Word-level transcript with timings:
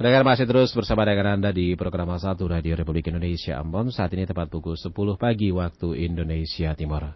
Pendengar 0.00 0.24
masih 0.24 0.48
terus 0.48 0.72
bersama 0.72 1.04
dengan 1.04 1.36
Anda 1.36 1.52
di 1.52 1.76
program 1.76 2.16
satu 2.16 2.48
Radio 2.48 2.72
Republik 2.72 3.12
Indonesia 3.12 3.60
Ambon. 3.60 3.92
Saat 3.92 4.16
ini 4.16 4.24
tepat 4.24 4.48
pukul 4.48 4.72
10 4.72 4.96
pagi 5.20 5.52
waktu 5.52 5.92
Indonesia 6.08 6.72
Timur. 6.72 7.12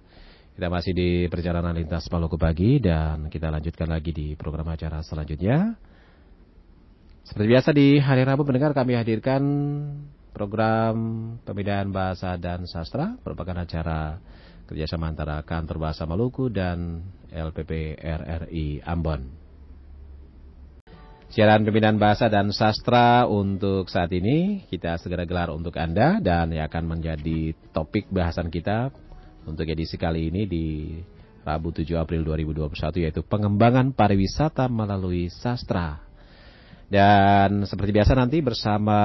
Kita 0.53 0.69
masih 0.69 0.93
di 0.93 1.25
perjalanan 1.33 1.73
lintas 1.73 2.05
Maluku 2.12 2.37
pagi 2.37 2.85
dan 2.85 3.33
kita 3.33 3.49
lanjutkan 3.49 3.89
lagi 3.89 4.12
di 4.12 4.37
program 4.37 4.69
acara 4.69 5.01
selanjutnya. 5.01 5.81
Seperti 7.25 7.47
biasa 7.57 7.73
di 7.73 7.97
hari 8.05 8.20
Rabu 8.20 8.45
pendengar 8.45 8.77
kami 8.77 9.01
hadirkan 9.01 9.43
program 10.37 10.95
pembedaan 11.41 11.89
bahasa 11.89 12.37
dan 12.37 12.69
sastra 12.69 13.16
merupakan 13.25 13.64
acara 13.64 14.21
kerjasama 14.69 15.09
antara 15.09 15.41
Kantor 15.41 15.89
Bahasa 15.89 16.05
Maluku 16.05 16.53
dan 16.53 17.01
LPP 17.32 17.96
RRI 17.96 18.85
Ambon. 18.85 19.43
Siaran 21.32 21.64
pembinaan 21.64 21.96
bahasa 21.96 22.29
dan 22.29 22.52
sastra 22.52 23.25
untuk 23.25 23.88
saat 23.88 24.12
ini 24.12 24.68
kita 24.68 25.00
segera 25.00 25.25
gelar 25.25 25.49
untuk 25.49 25.72
Anda 25.80 26.21
dan 26.21 26.53
yang 26.53 26.68
akan 26.68 26.85
menjadi 26.85 27.57
topik 27.72 28.12
bahasan 28.12 28.53
kita 28.53 28.93
untuk 29.49 29.64
edisi 29.64 29.96
kali 29.96 30.29
ini 30.29 30.44
di 30.44 30.66
Rabu 31.44 31.72
7 31.72 31.85
April 31.96 32.25
2021 32.28 33.05
yaitu 33.05 33.20
pengembangan 33.25 33.97
pariwisata 33.97 34.69
melalui 34.69 35.33
sastra. 35.33 36.05
Dan 36.89 37.64
seperti 37.64 37.91
biasa 37.97 38.12
nanti 38.16 38.44
bersama 38.44 38.98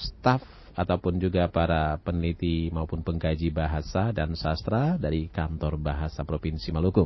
staf 0.00 0.59
ataupun 0.80 1.20
juga 1.20 1.44
para 1.52 2.00
peneliti 2.00 2.72
maupun 2.72 3.04
pengkaji 3.04 3.52
bahasa 3.52 4.16
dan 4.16 4.32
sastra 4.32 4.96
dari 4.96 5.28
Kantor 5.28 5.76
Bahasa 5.76 6.24
Provinsi 6.24 6.72
Maluku. 6.72 7.04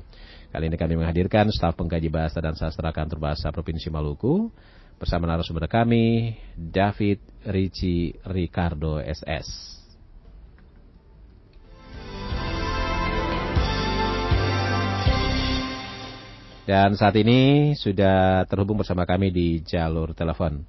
Kali 0.55 0.71
ini 0.71 0.79
kami 0.79 0.95
menghadirkan 0.95 1.51
staf 1.51 1.75
pengkaji 1.75 2.07
bahasa 2.07 2.39
dan 2.39 2.55
sastra 2.55 2.95
Kantor 2.95 3.19
Bahasa 3.19 3.51
Provinsi 3.51 3.91
Maluku 3.91 4.47
bersama 4.95 5.27
narasumber 5.27 5.67
kami 5.67 6.39
David 6.55 7.19
Ricci 7.51 8.15
Ricardo 8.31 9.03
SS. 9.03 9.75
Dan 16.65 16.97
saat 16.97 17.13
ini 17.21 17.75
sudah 17.77 18.49
terhubung 18.49 18.81
bersama 18.81 19.05
kami 19.05 19.29
di 19.29 19.61
jalur 19.67 20.17
telepon. 20.17 20.65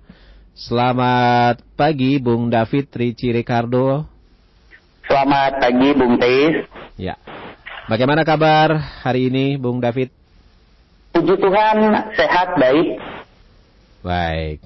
Selamat 0.56 1.60
pagi 1.76 2.16
Bung 2.16 2.48
David 2.48 2.88
Ricci 2.96 3.28
Ricardo. 3.28 4.08
Selamat 5.04 5.60
pagi 5.60 5.92
Bung 5.92 6.16
Teis. 6.16 6.64
Ya. 6.96 7.20
Bagaimana 7.92 8.24
kabar 8.24 8.72
hari 9.04 9.28
ini, 9.28 9.60
Bung 9.60 9.84
David? 9.84 10.16
Puji 11.12 11.36
Tuhan, 11.44 11.76
sehat, 12.16 12.56
baik. 12.56 12.88
Baik. 14.00 14.64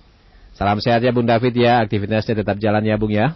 Salam 0.53 0.77
sehat 0.77 1.01
ya, 1.01 1.09
Bung 1.09 1.25
David 1.25 1.57
ya. 1.57 1.81
Aktivitasnya 1.81 2.37
tetap 2.37 2.61
jalan 2.61 2.85
ya, 2.85 2.93
Bung 2.93 3.09
ya? 3.09 3.33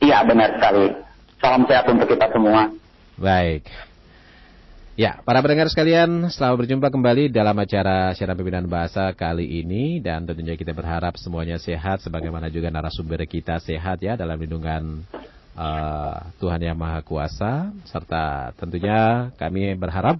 Iya, 0.00 0.24
benar 0.24 0.56
sekali. 0.56 0.88
Salam 1.36 1.68
sehat 1.68 1.84
untuk 1.84 2.08
kita 2.08 2.32
semua. 2.32 2.72
Baik. 3.20 3.68
Ya, 4.98 5.22
para 5.22 5.38
pendengar 5.38 5.70
sekalian, 5.70 6.26
selamat 6.26 6.66
berjumpa 6.66 6.90
kembali 6.90 7.30
dalam 7.30 7.54
acara 7.54 8.10
siaran 8.18 8.34
pembinaan 8.34 8.66
bahasa 8.66 9.14
kali 9.14 9.62
ini 9.62 10.02
dan 10.02 10.26
tentunya 10.26 10.58
kita 10.58 10.74
berharap 10.74 11.14
semuanya 11.14 11.54
sehat 11.54 12.02
sebagaimana 12.02 12.50
juga 12.50 12.66
narasumber 12.66 13.22
kita 13.30 13.62
sehat 13.62 14.02
ya 14.02 14.18
dalam 14.18 14.34
lindungan 14.34 15.06
uh, 15.54 16.18
Tuhan 16.42 16.66
Yang 16.66 16.78
Maha 16.82 17.06
Kuasa 17.06 17.70
serta 17.86 18.50
tentunya 18.58 19.30
kami 19.38 19.78
berharap 19.78 20.18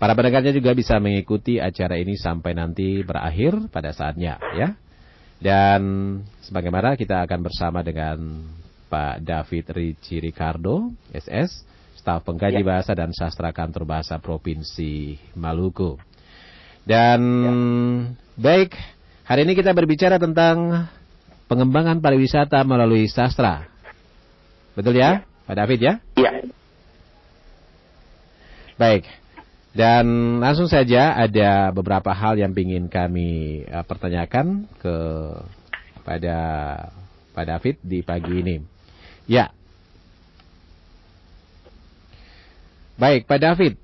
para 0.00 0.16
pendengarnya 0.16 0.56
juga 0.56 0.72
bisa 0.72 0.96
mengikuti 0.96 1.60
acara 1.60 2.00
ini 2.00 2.16
sampai 2.16 2.56
nanti 2.56 3.04
berakhir 3.04 3.68
pada 3.68 3.92
saatnya 3.92 4.40
ya. 4.56 4.72
Dan 5.36 5.84
sebagaimana 6.40 6.96
kita 6.96 7.28
akan 7.28 7.44
bersama 7.44 7.84
dengan 7.84 8.40
Pak 8.88 9.20
David 9.20 9.68
Ricci 9.68 10.16
Ricardo, 10.16 10.96
SS, 11.12 11.74
staf 12.04 12.20
pengkaji 12.20 12.60
ya. 12.60 12.68
bahasa 12.68 12.92
dan 12.92 13.16
sastra 13.16 13.48
kantor 13.48 13.88
bahasa 13.88 14.20
Provinsi 14.20 15.16
Maluku. 15.32 15.96
Dan 16.84 17.20
ya. 17.24 17.52
baik, 18.36 18.76
hari 19.24 19.48
ini 19.48 19.56
kita 19.56 19.72
berbicara 19.72 20.20
tentang 20.20 20.84
pengembangan 21.48 22.04
pariwisata 22.04 22.60
melalui 22.60 23.08
sastra. 23.08 23.64
Betul 24.76 25.00
ya, 25.00 25.24
ya. 25.24 25.48
Pak 25.48 25.56
David 25.56 25.80
ya? 25.80 25.94
Iya. 26.20 26.32
Baik. 28.76 29.08
Dan 29.72 30.38
langsung 30.44 30.68
saja 30.68 31.16
ada 31.16 31.72
beberapa 31.72 32.12
hal 32.12 32.36
yang 32.36 32.52
ingin 32.52 32.92
kami 32.92 33.64
uh, 33.64 33.80
pertanyakan 33.80 34.68
ke 34.76 34.96
pada 36.04 36.36
Pak 37.32 37.44
David 37.48 37.80
di 37.80 38.04
pagi 38.04 38.44
ini. 38.44 38.60
Ya. 39.24 39.48
Baik, 42.94 43.26
Pak 43.26 43.42
David. 43.42 43.74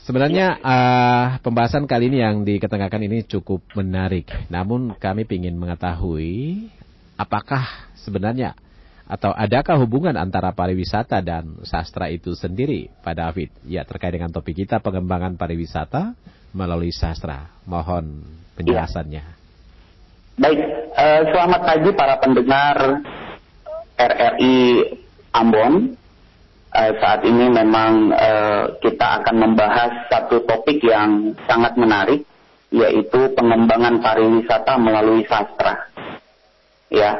Sebenarnya 0.00 0.56
uh, 0.64 1.26
pembahasan 1.44 1.84
kali 1.84 2.08
ini 2.08 2.24
yang 2.24 2.40
diketengahkan 2.40 3.04
ini 3.04 3.20
cukup 3.28 3.60
menarik. 3.76 4.32
Namun 4.48 4.96
kami 4.96 5.28
ingin 5.28 5.60
mengetahui 5.60 6.66
apakah 7.20 7.92
sebenarnya 8.00 8.56
atau 9.04 9.36
adakah 9.36 9.76
hubungan 9.84 10.16
antara 10.16 10.56
pariwisata 10.56 11.20
dan 11.20 11.60
sastra 11.68 12.08
itu 12.08 12.32
sendiri, 12.32 12.88
Pak 13.04 13.12
David? 13.12 13.52
Ya, 13.68 13.84
terkait 13.84 14.16
dengan 14.16 14.32
topik 14.32 14.56
kita 14.56 14.80
pengembangan 14.80 15.36
pariwisata 15.36 16.16
melalui 16.56 16.96
sastra. 16.96 17.52
Mohon 17.68 18.24
penjelasannya. 18.56 19.20
Ya. 19.20 19.36
Baik, 20.40 20.60
uh, 20.96 21.22
selamat 21.28 21.60
pagi 21.60 21.90
para 21.92 22.14
pendengar 22.16 22.76
RRI 24.00 24.56
Ambon. 25.36 25.99
Uh, 26.70 26.92
saat 27.02 27.26
ini 27.26 27.50
memang 27.50 28.14
uh, 28.14 28.78
kita 28.78 29.22
akan 29.22 29.36
membahas 29.42 30.06
satu 30.06 30.46
topik 30.46 30.78
yang 30.86 31.34
sangat 31.50 31.74
menarik, 31.74 32.22
yaitu 32.70 33.26
pengembangan 33.34 33.98
pariwisata 33.98 34.78
melalui 34.78 35.26
sastra. 35.26 35.90
Ya, 36.86 37.18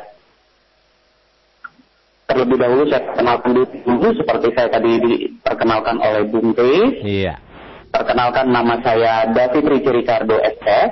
terlebih 2.31 2.63
dahulu 2.63 2.83
saya 2.87 3.03
perkenalkan 3.11 3.51
dulu 3.59 4.09
seperti 4.15 4.49
saya 4.55 4.69
tadi 4.71 4.93
diperkenalkan 5.03 5.97
oleh 5.99 6.23
Bung 6.31 6.55
Tris. 6.55 7.03
Iya. 7.03 7.35
Perkenalkan 7.91 8.55
nama 8.55 8.79
saya 8.87 9.35
David 9.35 9.67
Ricci 9.67 9.91
Ricardo 9.91 10.39
SS. 10.39 10.91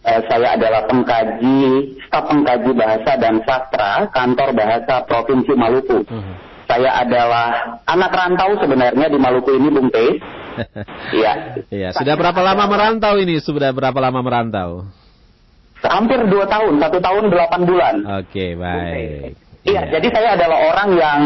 Eh, 0.00 0.20
saya 0.26 0.58
adalah 0.58 0.88
pengkaji, 0.90 1.94
staf 2.08 2.26
pengkaji 2.26 2.70
bahasa 2.74 3.20
dan 3.20 3.38
sastra 3.46 4.08
kantor 4.10 4.50
bahasa 4.56 5.04
Provinsi 5.06 5.52
Maluku. 5.54 6.02
Uh 6.02 6.10
-huh. 6.10 6.49
Saya 6.70 7.02
adalah 7.02 7.46
anak 7.82 8.14
rantau 8.14 8.54
sebenarnya 8.62 9.10
di 9.10 9.18
Maluku 9.18 9.58
ini, 9.58 9.68
Bung 9.74 9.90
Tris. 9.90 10.22
Iya. 11.14 11.56
Iya. 11.72 11.88
Sudah 11.96 12.14
berapa 12.20 12.36
lama 12.44 12.68
merantau 12.68 13.16
ini? 13.16 13.40
Sudah 13.40 13.72
berapa 13.72 13.96
lama 13.96 14.20
merantau? 14.20 14.84
Hampir 15.80 16.20
dua 16.28 16.44
tahun, 16.44 16.76
satu 16.76 17.00
tahun 17.00 17.32
delapan 17.32 17.60
bulan. 17.64 17.94
Oke, 18.20 18.28
okay, 18.28 18.50
baik. 18.52 19.32
Iya, 19.64 19.88
jadi 19.88 20.08
saya 20.12 20.28
adalah 20.36 20.58
orang 20.68 20.88
yang 21.00 21.20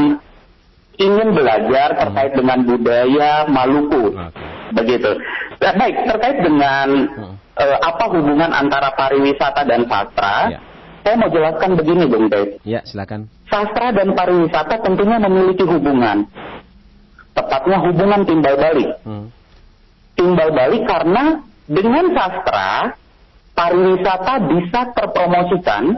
ingin 0.98 1.34
belajar 1.34 1.98
terkait 1.98 2.32
hmm. 2.34 2.38
dengan 2.38 2.58
budaya 2.62 3.32
Maluku. 3.50 4.14
Okay. 4.14 4.48
Begitu. 4.78 5.10
Nah, 5.58 5.74
baik, 5.74 5.96
terkait 6.06 6.38
dengan 6.42 6.88
hmm. 7.10 7.34
uh, 7.58 7.78
apa 7.82 8.04
hubungan 8.14 8.50
antara 8.54 8.94
pariwisata 8.94 9.66
dan 9.66 9.86
sastra, 9.90 10.54
ya. 10.54 10.60
saya 11.02 11.14
mau 11.18 11.30
jelaskan 11.30 11.70
begini, 11.74 12.06
Bung 12.06 12.30
Teh. 12.30 12.62
Ya, 12.62 12.86
silakan. 12.86 13.26
Sastra 13.54 13.94
dan 13.94 14.18
pariwisata 14.18 14.82
tentunya 14.82 15.22
memiliki 15.22 15.62
hubungan. 15.62 16.26
Tepatnya 17.38 17.78
hubungan 17.86 18.26
timbal 18.26 18.58
balik. 18.58 18.90
Hmm. 19.06 19.30
Timbal 20.18 20.50
balik 20.50 20.82
karena 20.90 21.38
dengan 21.70 22.10
sastra, 22.10 22.98
pariwisata 23.54 24.34
bisa 24.50 24.80
terpromosikan 24.90 25.94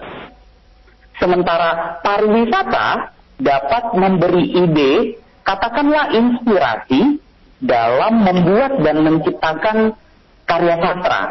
Sementara 1.16 2.00
pariwisata 2.04 3.16
dapat 3.40 3.84
memberi 3.96 4.52
ide, 4.52 5.16
katakanlah 5.48 6.12
inspirasi 6.12 7.20
dalam 7.64 8.20
membuat 8.20 8.84
dan 8.84 9.00
menciptakan 9.00 9.96
karya 10.44 10.76
sastra. 10.76 11.22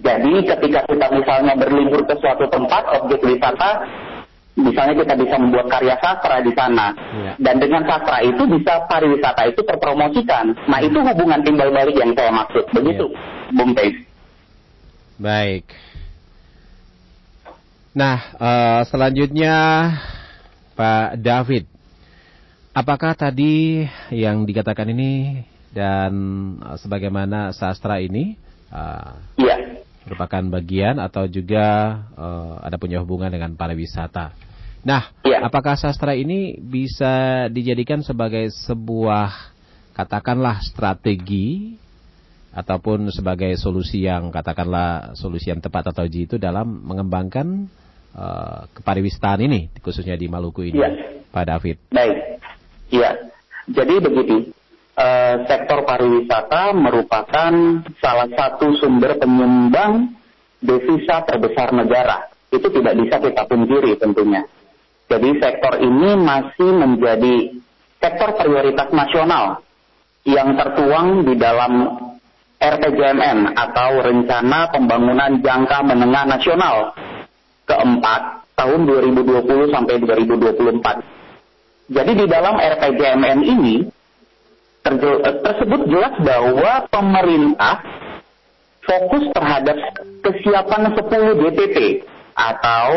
Jadi 0.00 0.44
ketika 0.44 0.80
kita 0.88 1.06
misalnya 1.12 1.54
berlibur 1.56 2.04
ke 2.04 2.14
suatu 2.20 2.48
tempat, 2.52 3.00
objek 3.00 3.20
wisata, 3.24 3.84
misalnya 4.58 4.94
kita 4.98 5.14
bisa 5.14 5.36
membuat 5.38 5.66
karya 5.70 5.94
sastra 5.98 6.42
di 6.42 6.52
sana. 6.54 6.92
Ya. 6.96 7.32
Dan 7.38 7.62
dengan 7.62 7.86
sastra 7.86 8.22
itu 8.24 8.42
bisa 8.50 8.86
pariwisata 8.90 9.46
itu 9.46 9.60
terpromosikan. 9.62 10.54
Nah 10.66 10.80
itu 10.82 10.98
hubungan 10.98 11.40
timbal 11.42 11.70
balik 11.70 11.94
yang 11.94 12.12
saya 12.14 12.30
maksud. 12.34 12.64
Begitu, 12.74 13.06
ya. 13.10 13.54
Bung 13.54 13.72
Teis. 13.74 13.96
Baik. 15.20 15.66
Nah, 17.90 18.18
uh, 18.38 18.80
selanjutnya 18.86 19.54
Pak 20.78 21.18
David, 21.18 21.66
apakah 22.70 23.18
tadi 23.18 23.82
yang 24.14 24.46
dikatakan 24.46 24.86
ini 24.94 25.42
dan 25.74 26.12
uh, 26.62 26.78
sebagaimana 26.78 27.50
sastra 27.50 27.98
ini 27.98 28.38
uh, 28.70 29.18
merupakan 30.10 30.42
bagian 30.58 30.98
atau 30.98 31.30
juga 31.30 31.94
uh, 32.18 32.58
ada 32.66 32.74
punya 32.82 32.98
hubungan 32.98 33.30
dengan 33.30 33.54
pariwisata. 33.54 34.34
Nah, 34.82 35.14
ya. 35.22 35.46
apakah 35.46 35.78
sastra 35.78 36.18
ini 36.18 36.58
bisa 36.58 37.46
dijadikan 37.46 38.02
sebagai 38.02 38.50
sebuah 38.50 39.54
katakanlah 39.94 40.58
strategi 40.66 41.78
ataupun 42.50 43.06
sebagai 43.14 43.54
solusi 43.54 44.02
yang 44.10 44.34
katakanlah 44.34 45.14
solusi 45.14 45.54
yang 45.54 45.62
tepat 45.62 45.94
atau 45.94 46.02
jitu 46.10 46.42
dalam 46.42 46.66
mengembangkan 46.66 47.70
uh, 48.18 48.66
kepariwisataan 48.74 49.46
ini 49.46 49.70
khususnya 49.78 50.18
di 50.18 50.26
Maluku 50.26 50.66
ini, 50.66 50.82
ya. 50.82 50.90
Pak 51.30 51.44
David? 51.46 51.76
Baik, 51.94 52.42
iya. 52.90 53.30
Jadi 53.70 53.94
begitu, 54.02 54.50
uh, 55.00 55.34
sektor 55.48 55.88
pariwisata 55.88 56.76
merupakan 56.76 57.52
salah 57.98 58.28
satu 58.28 58.76
sumber 58.76 59.16
penyumbang 59.16 60.12
devisa 60.60 61.24
terbesar 61.24 61.72
negara. 61.72 62.28
Itu 62.52 62.68
tidak 62.68 62.98
bisa 63.00 63.16
kita 63.16 63.42
pungkiri 63.48 63.96
tentunya. 63.96 64.44
Jadi 65.08 65.30
sektor 65.42 65.80
ini 65.80 66.14
masih 66.20 66.70
menjadi 66.76 67.34
sektor 67.98 68.30
prioritas 68.38 68.92
nasional 68.94 69.64
yang 70.28 70.54
tertuang 70.54 71.24
di 71.26 71.34
dalam 71.34 71.98
RPJMN 72.60 73.56
atau 73.56 74.04
Rencana 74.04 74.68
Pembangunan 74.68 75.40
Jangka 75.40 75.80
Menengah 75.80 76.24
Nasional 76.28 76.92
keempat 77.64 78.52
tahun 78.52 78.84
2020 78.84 79.72
sampai 79.72 79.96
2024. 80.04 81.90
Jadi 81.90 82.12
di 82.14 82.26
dalam 82.28 82.60
RPJMN 82.60 83.40
ini 83.42 83.88
tersebut 84.82 85.80
jelas 85.88 86.14
bahwa 86.24 86.72
pemerintah 86.88 87.84
fokus 88.80 89.24
terhadap 89.36 89.76
kesiapan 90.24 90.82
10 90.96 91.42
DPP 91.46 91.76
atau 92.32 92.90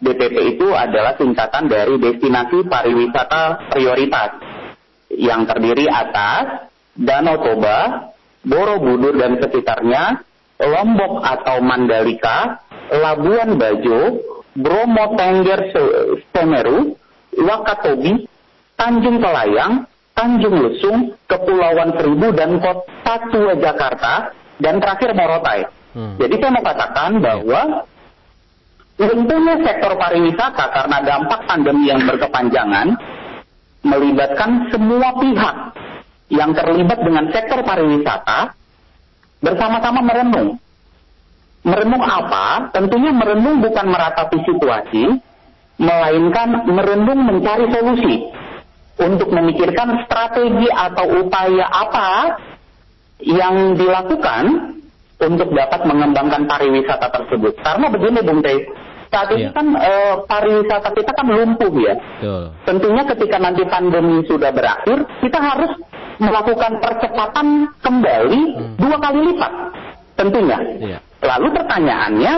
DPP 0.00 0.56
itu 0.56 0.68
adalah 0.72 1.12
singkatan 1.20 1.68
dari 1.68 2.00
destinasi 2.00 2.64
pariwisata 2.64 3.68
prioritas 3.72 4.40
yang 5.12 5.44
terdiri 5.44 5.86
atas 5.88 6.72
Danau 6.96 7.36
Toba, 7.44 8.08
Borobudur 8.40 9.20
dan 9.20 9.36
sekitarnya, 9.36 10.24
Lombok 10.56 11.20
atau 11.20 11.60
Mandalika, 11.60 12.64
Labuan 12.88 13.60
Bajo, 13.60 14.16
Bromo 14.56 15.12
Tengger 15.20 15.60
Semeru, 16.32 16.96
Wakatobi, 17.36 18.24
Tanjung 18.80 19.20
Pelayang, 19.20 19.84
Tanjung 20.16 20.56
Lesung, 20.64 21.12
Kepulauan 21.28 21.92
Seribu 22.00 22.32
dan 22.32 22.56
Kota 22.56 23.14
Tua 23.28 23.52
Jakarta, 23.60 24.32
dan 24.56 24.80
terakhir 24.80 25.12
Morotai. 25.12 25.68
Hmm. 25.92 26.16
Jadi 26.16 26.40
saya 26.40 26.52
mau 26.56 26.64
katakan 26.64 27.20
bahwa 27.20 27.60
tentunya 28.96 29.54
sektor 29.60 29.92
pariwisata 29.92 30.64
karena 30.72 30.98
dampak 31.04 31.40
pandemi 31.44 31.92
yang 31.92 32.00
berkepanjangan 32.08 32.96
melibatkan 33.84 34.72
semua 34.72 35.20
pihak 35.20 35.56
yang 36.32 36.56
terlibat 36.56 36.98
dengan 37.04 37.28
sektor 37.28 37.60
pariwisata 37.60 38.56
bersama-sama 39.44 40.00
merenung. 40.00 40.56
Merenung 41.60 42.00
apa? 42.00 42.72
Tentunya 42.72 43.12
merenung 43.12 43.60
bukan 43.60 43.86
meratapi 43.92 44.38
situasi, 44.48 45.12
melainkan 45.76 46.64
merenung 46.72 47.20
mencari 47.20 47.68
solusi 47.68 48.45
untuk 48.96 49.28
memikirkan 49.28 50.08
strategi 50.08 50.68
atau 50.72 51.24
upaya 51.24 51.68
apa 51.68 52.08
yang 53.20 53.76
dilakukan 53.76 54.76
untuk 55.16 55.48
dapat 55.52 55.80
mengembangkan 55.88 56.44
pariwisata 56.44 57.08
tersebut. 57.12 57.56
Karena 57.64 57.88
begini 57.88 58.20
Bung 58.20 58.40
Teh, 58.44 58.68
saat 59.08 59.32
ini 59.32 59.48
iya. 59.48 59.56
kan 59.56 59.66
e, 59.72 59.92
pariwisata 60.28 60.92
kita 60.92 61.12
kan 61.16 61.26
lumpuh 61.28 61.72
ya. 61.80 61.94
Betul. 61.96 62.44
Tentunya 62.68 63.02
ketika 63.08 63.36
nanti 63.40 63.62
pandemi 63.64 64.20
sudah 64.28 64.52
berakhir, 64.52 64.98
kita 65.24 65.38
harus 65.40 65.72
melakukan 66.16 66.80
percepatan 66.80 67.46
kembali 67.80 68.40
hmm. 68.56 68.74
dua 68.80 68.96
kali 69.00 69.20
lipat, 69.32 69.52
tentunya. 70.16 70.58
Iya. 70.80 70.98
Lalu 71.24 71.48
pertanyaannya, 71.52 72.34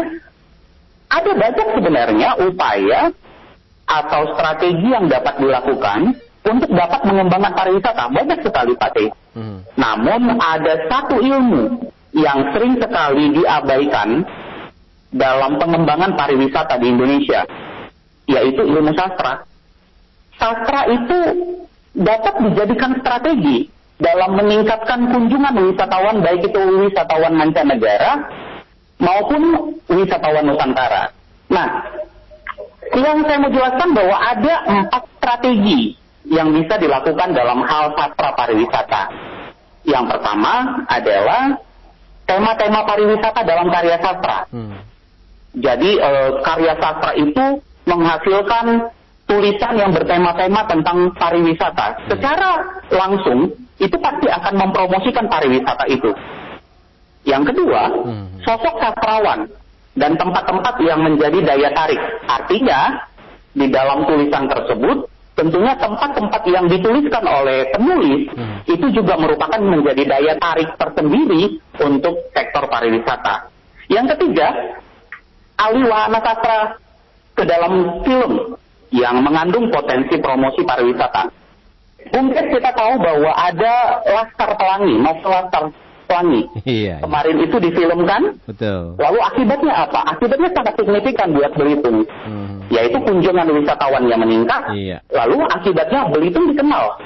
ada 1.08 1.30
banyak 1.34 1.68
sebenarnya 1.78 2.28
upaya 2.46 3.00
atau 3.88 4.22
strategi 4.36 4.88
yang 4.92 5.08
dapat 5.08 5.40
dilakukan 5.40 6.27
untuk 6.48 6.70
dapat 6.72 7.00
mengembangkan 7.04 7.52
pariwisata 7.54 8.08
banyak 8.10 8.38
sekali 8.42 8.72
Pak 8.74 8.90
Teh. 8.96 9.10
Hmm. 9.36 9.60
Namun 9.76 10.40
ada 10.40 10.74
satu 10.88 11.20
ilmu 11.20 11.92
yang 12.16 12.50
sering 12.56 12.80
sekali 12.80 13.36
diabaikan 13.36 14.24
dalam 15.12 15.56
pengembangan 15.56 16.16
pariwisata 16.16 16.80
di 16.80 16.86
Indonesia, 16.92 17.44
yaitu 18.28 18.64
ilmu 18.64 18.92
sastra. 18.96 19.44
Sastra 20.36 20.80
itu 20.88 21.18
dapat 21.96 22.34
dijadikan 22.44 23.00
strategi 23.00 23.66
dalam 23.98 24.38
meningkatkan 24.38 25.10
kunjungan 25.10 25.54
wisatawan 25.58 26.22
baik 26.22 26.46
itu 26.46 26.60
wisatawan 26.86 27.34
mancanegara 27.34 28.30
maupun 29.02 29.74
wisatawan 29.90 30.46
Nusantara. 30.46 31.10
Nah, 31.50 31.68
yang 32.94 33.24
saya 33.26 33.38
mau 33.42 33.50
jelaskan 33.50 33.90
bahwa 33.96 34.16
ada 34.16 34.54
empat 34.68 35.02
strategi 35.18 35.98
yang 36.28 36.52
bisa 36.52 36.76
dilakukan 36.76 37.32
dalam 37.32 37.64
hal 37.64 37.96
sastra 37.96 38.36
pariwisata. 38.36 39.02
Yang 39.88 40.04
pertama 40.12 40.84
adalah 40.84 41.56
tema-tema 42.28 42.84
pariwisata 42.84 43.40
dalam 43.48 43.72
karya 43.72 43.96
sastra. 43.96 44.44
Hmm. 44.52 44.76
Jadi 45.56 45.96
e, 45.96 46.10
karya 46.44 46.76
sastra 46.76 47.16
itu 47.16 47.44
menghasilkan 47.88 48.92
tulisan 49.24 49.74
yang 49.80 49.90
bertema-tema 49.96 50.68
tentang 50.68 51.08
pariwisata. 51.16 51.86
Hmm. 51.96 52.00
Secara 52.12 52.50
langsung 52.92 53.56
itu 53.80 53.96
pasti 53.96 54.28
akan 54.28 54.54
mempromosikan 54.68 55.24
pariwisata 55.32 55.88
itu. 55.88 56.12
Yang 57.24 57.56
kedua, 57.56 57.82
hmm. 58.04 58.44
sosok 58.44 58.76
sastrawan 58.76 59.48
dan 59.96 60.12
tempat-tempat 60.20 60.74
yang 60.84 61.00
menjadi 61.00 61.40
daya 61.40 61.72
tarik. 61.72 62.00
Artinya, 62.28 63.08
di 63.56 63.66
dalam 63.72 64.04
tulisan 64.04 64.46
tersebut 64.46 65.08
tentunya 65.38 65.78
tempat-tempat 65.78 66.42
yang 66.50 66.66
dituliskan 66.66 67.22
oleh 67.22 67.70
penulis 67.70 68.26
hmm. 68.34 68.66
itu 68.66 68.86
juga 68.90 69.14
merupakan 69.14 69.62
menjadi 69.62 70.02
daya 70.02 70.34
tarik 70.34 70.74
tersendiri 70.74 71.62
untuk 71.78 72.14
sektor 72.34 72.66
pariwisata. 72.66 73.46
Yang 73.86 74.18
ketiga, 74.18 74.74
alih 75.62 75.86
wahana 75.86 76.18
sastra 76.18 76.58
ke 77.38 77.46
dalam 77.46 78.02
film 78.02 78.58
yang 78.90 79.22
mengandung 79.22 79.70
potensi 79.70 80.18
promosi 80.18 80.66
pariwisata. 80.66 81.30
Mungkin 82.08 82.44
kita 82.50 82.70
tahu 82.74 82.98
bahwa 82.98 83.30
ada 83.36 84.02
Laskar 84.10 84.58
Pelangi, 84.58 84.94
novel 84.98 85.30
Laskar 85.30 85.64
Pelangi. 86.10 86.42
Iya, 86.66 86.66
iya. 86.66 86.96
Kemarin 87.04 87.36
itu 87.46 87.56
difilmkan. 87.62 88.22
Betul. 88.48 88.96
Lalu 88.98 89.18
akibatnya 89.22 89.74
apa? 89.86 90.00
Akibatnya 90.16 90.50
sangat 90.50 90.74
signifikan 90.80 91.30
buat 91.36 91.52
Belitung. 91.54 92.02
Hmm. 92.26 92.57
Yaitu 92.68 93.00
kunjungan 93.00 93.48
wisatawan 93.48 94.04
yang 94.08 94.20
meningkat. 94.20 94.72
Iya. 94.76 95.00
Lalu 95.08 95.40
akibatnya 95.48 96.08
Belitung 96.12 96.52
dikenal. 96.52 97.00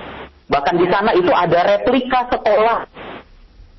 Bahkan 0.51 0.75
di 0.77 0.87
sana 0.91 1.11
itu 1.15 1.31
ada 1.33 1.65
replika 1.65 2.29
sekolah 2.29 2.85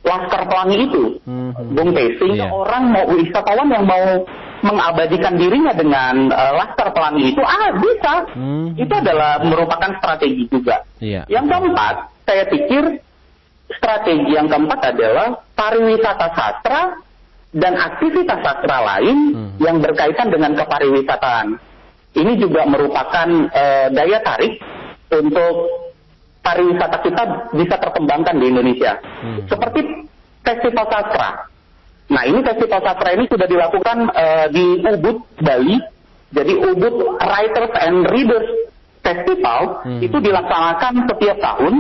Laskar 0.03 0.43
Pelangi 0.51 0.83
itu, 0.83 1.03
hmm. 1.23 1.71
Bung 1.79 1.95
Teh, 1.95 2.19
sehingga 2.19 2.51
iya. 2.51 2.51
orang 2.51 2.91
mau 2.91 3.07
wisatawan 3.07 3.71
yang 3.71 3.87
mau 3.87 4.27
mengabadikan 4.59 5.39
dirinya 5.39 5.71
dengan 5.71 6.27
uh, 6.27 6.59
Laskar 6.59 6.91
Pelangi 6.91 7.31
itu, 7.31 7.39
ah 7.39 7.71
bisa, 7.71 8.13
hmm. 8.35 8.75
itu 8.75 8.91
adalah 8.91 9.39
merupakan 9.47 9.95
strategi 10.03 10.43
juga. 10.51 10.83
Iya. 10.99 11.23
Yang 11.31 11.45
keempat, 11.55 11.95
saya 12.27 12.43
pikir 12.51 12.83
strategi 13.79 14.35
yang 14.35 14.51
keempat 14.51 14.91
adalah 14.91 15.39
pariwisata 15.55 16.27
sastra 16.35 16.99
dan 17.55 17.73
aktivitas 17.79 18.39
sastra 18.43 18.77
lain 18.83 19.17
hmm. 19.31 19.51
yang 19.63 19.79
berkaitan 19.79 20.27
dengan 20.35 20.51
kepariwisataan. 20.59 21.63
Ini 22.13 22.33
juga 22.37 22.61
merupakan 22.69 23.27
uh, 23.49 23.87
daya 23.89 24.21
tarik 24.21 24.61
untuk 25.09 25.55
pariwisata 26.45 26.97
kita 27.01 27.23
bisa 27.57 27.75
terkembangkan 27.79 28.35
di 28.37 28.45
Indonesia. 28.53 29.01
Hmm. 29.01 29.47
Seperti 29.49 30.05
festival 30.45 30.85
sastra. 30.91 31.49
Nah 32.11 32.23
ini 32.29 32.43
festival 32.45 32.79
sastra 32.83 33.09
ini 33.17 33.25
sudah 33.25 33.47
dilakukan 33.49 33.97
uh, 34.13 34.45
di 34.53 34.83
Ubud, 34.83 35.17
Bali. 35.41 35.79
Jadi 36.33 36.53
Ubud 36.53 37.17
Writers 37.21 37.73
and 37.81 37.97
Readers 38.09 38.49
Festival 39.03 39.83
hmm. 39.83 40.01
itu 40.05 40.17
dilaksanakan 40.21 40.93
setiap 41.09 41.37
tahun 41.41 41.73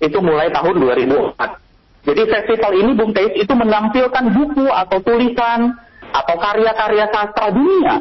itu 0.00 0.18
mulai 0.20 0.52
tahun 0.52 0.78
2004. 0.78 2.06
Jadi 2.06 2.22
festival 2.30 2.72
ini 2.78 2.90
Bung 2.94 3.10
Teis 3.10 3.34
itu 3.34 3.50
menampilkan 3.50 4.24
buku 4.30 4.70
atau 4.70 4.98
tulisan 5.02 5.74
atau 6.14 6.36
karya-karya 6.38 7.10
sastra 7.10 7.50
dunia. 7.50 7.98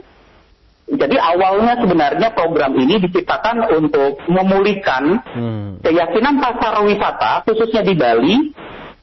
Jadi 0.86 1.18
awalnya 1.18 1.82
sebenarnya 1.82 2.30
program 2.38 2.78
ini 2.78 3.02
diciptakan 3.02 3.74
untuk 3.74 4.22
memulihkan 4.30 5.18
hmm. 5.18 5.82
keyakinan 5.82 6.38
pasar 6.38 6.78
wisata 6.86 7.42
khususnya 7.42 7.82
di 7.82 7.98
Bali 7.98 8.54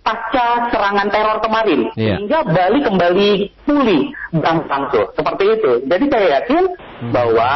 pasca 0.03 0.71
serangan 0.71 1.11
teror 1.11 1.43
kemarin 1.43 1.91
Iya. 1.99 2.23
sehingga 2.23 2.47
Bali 2.47 2.79
kembali 2.87 3.31
pulih 3.67 4.03
berangsur 4.31 5.11
seperti 5.19 5.45
itu. 5.59 5.73
Jadi 5.91 6.05
saya 6.07 6.27
yakin 6.39 6.65
Hmm. 7.03 7.11
bahwa 7.11 7.51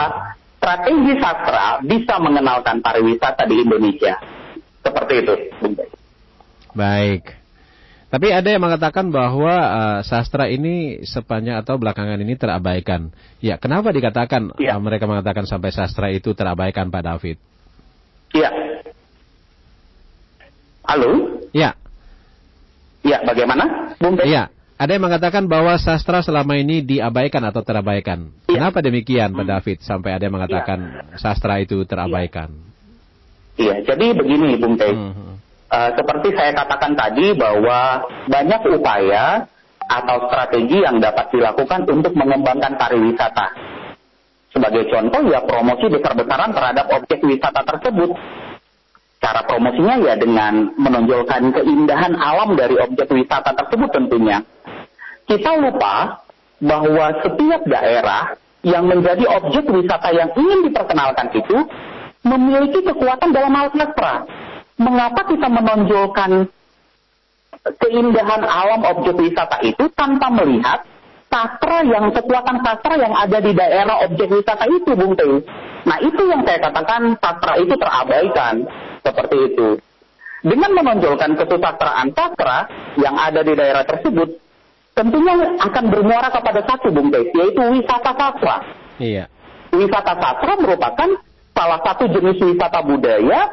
strategi 0.59 1.12
sastra 1.23 1.78
bisa 1.87 2.14
mengenalkan 2.18 2.83
pariwisata 2.83 3.47
di 3.47 3.62
Indonesia. 3.62 4.18
Seperti 4.83 5.23
itu. 5.23 5.35
Baik. 6.75 7.46
Tapi 8.16 8.32
ada 8.32 8.49
yang 8.49 8.64
mengatakan 8.64 9.12
bahwa 9.12 9.52
eh, 9.52 10.00
sastra 10.08 10.49
ini 10.49 11.04
sepanjang 11.04 11.61
atau 11.61 11.76
belakangan 11.76 12.16
ini 12.16 12.32
terabaikan. 12.32 13.12
Ya, 13.44 13.61
kenapa 13.61 13.92
dikatakan 13.92 14.56
Iya. 14.56 14.73
eh, 14.73 14.80
mereka 14.80 15.04
mengatakan 15.04 15.44
sampai 15.44 15.68
sastra 15.68 16.08
itu 16.08 16.32
terabaikan 16.32 16.88
Pak 16.88 17.02
David? 17.04 17.37
Iya. 18.32 18.49
Halo? 20.88 21.44
Ya, 21.52 21.76
Ya, 23.06 23.23
bagaimana? 23.23 23.94
Bung 24.02 24.16
iya. 24.25 24.49
Ada 24.76 24.96
yang 24.96 25.04
mengatakan 25.08 25.44
bahwa 25.44 25.76
sastra 25.76 26.20
selama 26.20 26.56
ini 26.56 26.80
diabaikan 26.80 27.44
atau 27.44 27.61
terabaikan. 27.61 28.32
Iya. 28.49 28.61
Kenapa 28.61 28.80
demikian 28.80 29.37
Pak 29.37 29.44
David 29.44 29.78
sampai 29.85 30.16
ada 30.16 30.25
yang 30.25 30.37
mengatakan 30.37 30.78
sastra 31.20 31.61
itu 31.61 31.85
terabaikan? 31.85 32.49
Iya, 33.61 33.85
jadi 33.85 34.16
begini 34.16 34.56
Bung 34.56 34.76
Teh. 34.76 34.88
Hmm. 34.88 35.36
Eh, 35.66 35.90
seperti 35.99 36.30
saya 36.30 36.54
katakan 36.54 36.94
tadi 36.94 37.35
bahwa 37.35 38.06
banyak 38.30 38.61
upaya 38.70 39.42
atau 39.87 40.16
strategi 40.30 40.78
yang 40.78 41.02
dapat 41.02 41.26
dilakukan 41.35 41.90
untuk 41.90 42.14
mengembangkan 42.14 42.78
pariwisata. 42.78 43.50
Sebagai 44.54 44.87
contoh 44.87 45.26
ya 45.26 45.42
promosi 45.42 45.90
besar-besaran 45.90 46.54
terhadap 46.54 46.87
objek 46.94 47.18
wisata 47.26 47.66
tersebut. 47.66 48.14
Cara 49.18 49.42
promosinya 49.42 49.99
ya 50.06 50.14
dengan 50.14 50.70
menonjolkan 50.78 51.50
keindahan 51.50 52.14
alam 52.14 52.54
dari 52.54 52.78
objek 52.78 53.11
wisata 53.11 53.50
tersebut 53.58 53.90
tentunya. 53.90 54.38
Kita 55.26 55.50
lupa 55.58 56.23
bahwa 56.62 57.11
setiap 57.26 57.66
daerah 57.66 58.38
yang 58.62 58.87
menjadi 58.87 59.26
objek 59.35 59.66
wisata 59.66 60.14
yang 60.14 60.30
ingin 60.30 60.70
diperkenalkan 60.70 61.26
itu 61.35 61.58
memiliki 62.23 62.87
kekuatan 62.87 63.35
dalam 63.35 63.50
hal 63.50 63.68
sastra. 63.75 64.46
Mengapa 64.76 65.25
kita 65.25 65.49
menonjolkan 65.49 66.52
keindahan 67.80 68.42
alam 68.45 68.80
objek 68.85 69.16
wisata 69.16 69.59
itu 69.64 69.88
tanpa 69.97 70.28
melihat 70.28 70.85
sastra 71.33 71.83
yang 71.83 72.12
kekuatan 72.12 72.61
sastra 72.62 72.95
yang 73.00 73.14
ada 73.16 73.38
di 73.40 73.52
daerah 73.56 74.04
objek 74.06 74.28
wisata 74.30 74.68
itu, 74.68 74.92
Bung 74.92 75.16
Teu. 75.16 75.40
Nah 75.87 75.99
itu 76.02 76.23
yang 76.28 76.45
saya 76.45 76.59
katakan 76.61 77.16
sastra 77.18 77.52
itu 77.59 77.75
terabaikan 77.75 78.54
seperti 79.00 79.37
itu. 79.52 79.68
Dengan 80.47 80.71
menonjolkan 80.78 81.35
kesusastraan 81.35 82.12
sastra 82.14 82.68
yang 83.00 83.16
ada 83.16 83.40
di 83.42 83.56
daerah 83.56 83.83
tersebut, 83.83 84.38
tentunya 84.95 85.35
akan 85.59 85.85
bermuara 85.90 86.28
kepada 86.30 86.61
satu, 86.68 86.92
Bung 86.92 87.09
Teu, 87.09 87.25
yaitu 87.33 87.62
wisata 87.80 88.12
sastra 88.12 88.56
Iya. 88.97 89.28
wisata 89.73 90.16
sastra 90.16 90.52
merupakan 90.56 91.09
salah 91.52 91.80
satu 91.85 92.04
jenis 92.12 92.37
wisata 92.40 92.80
budaya 92.80 93.49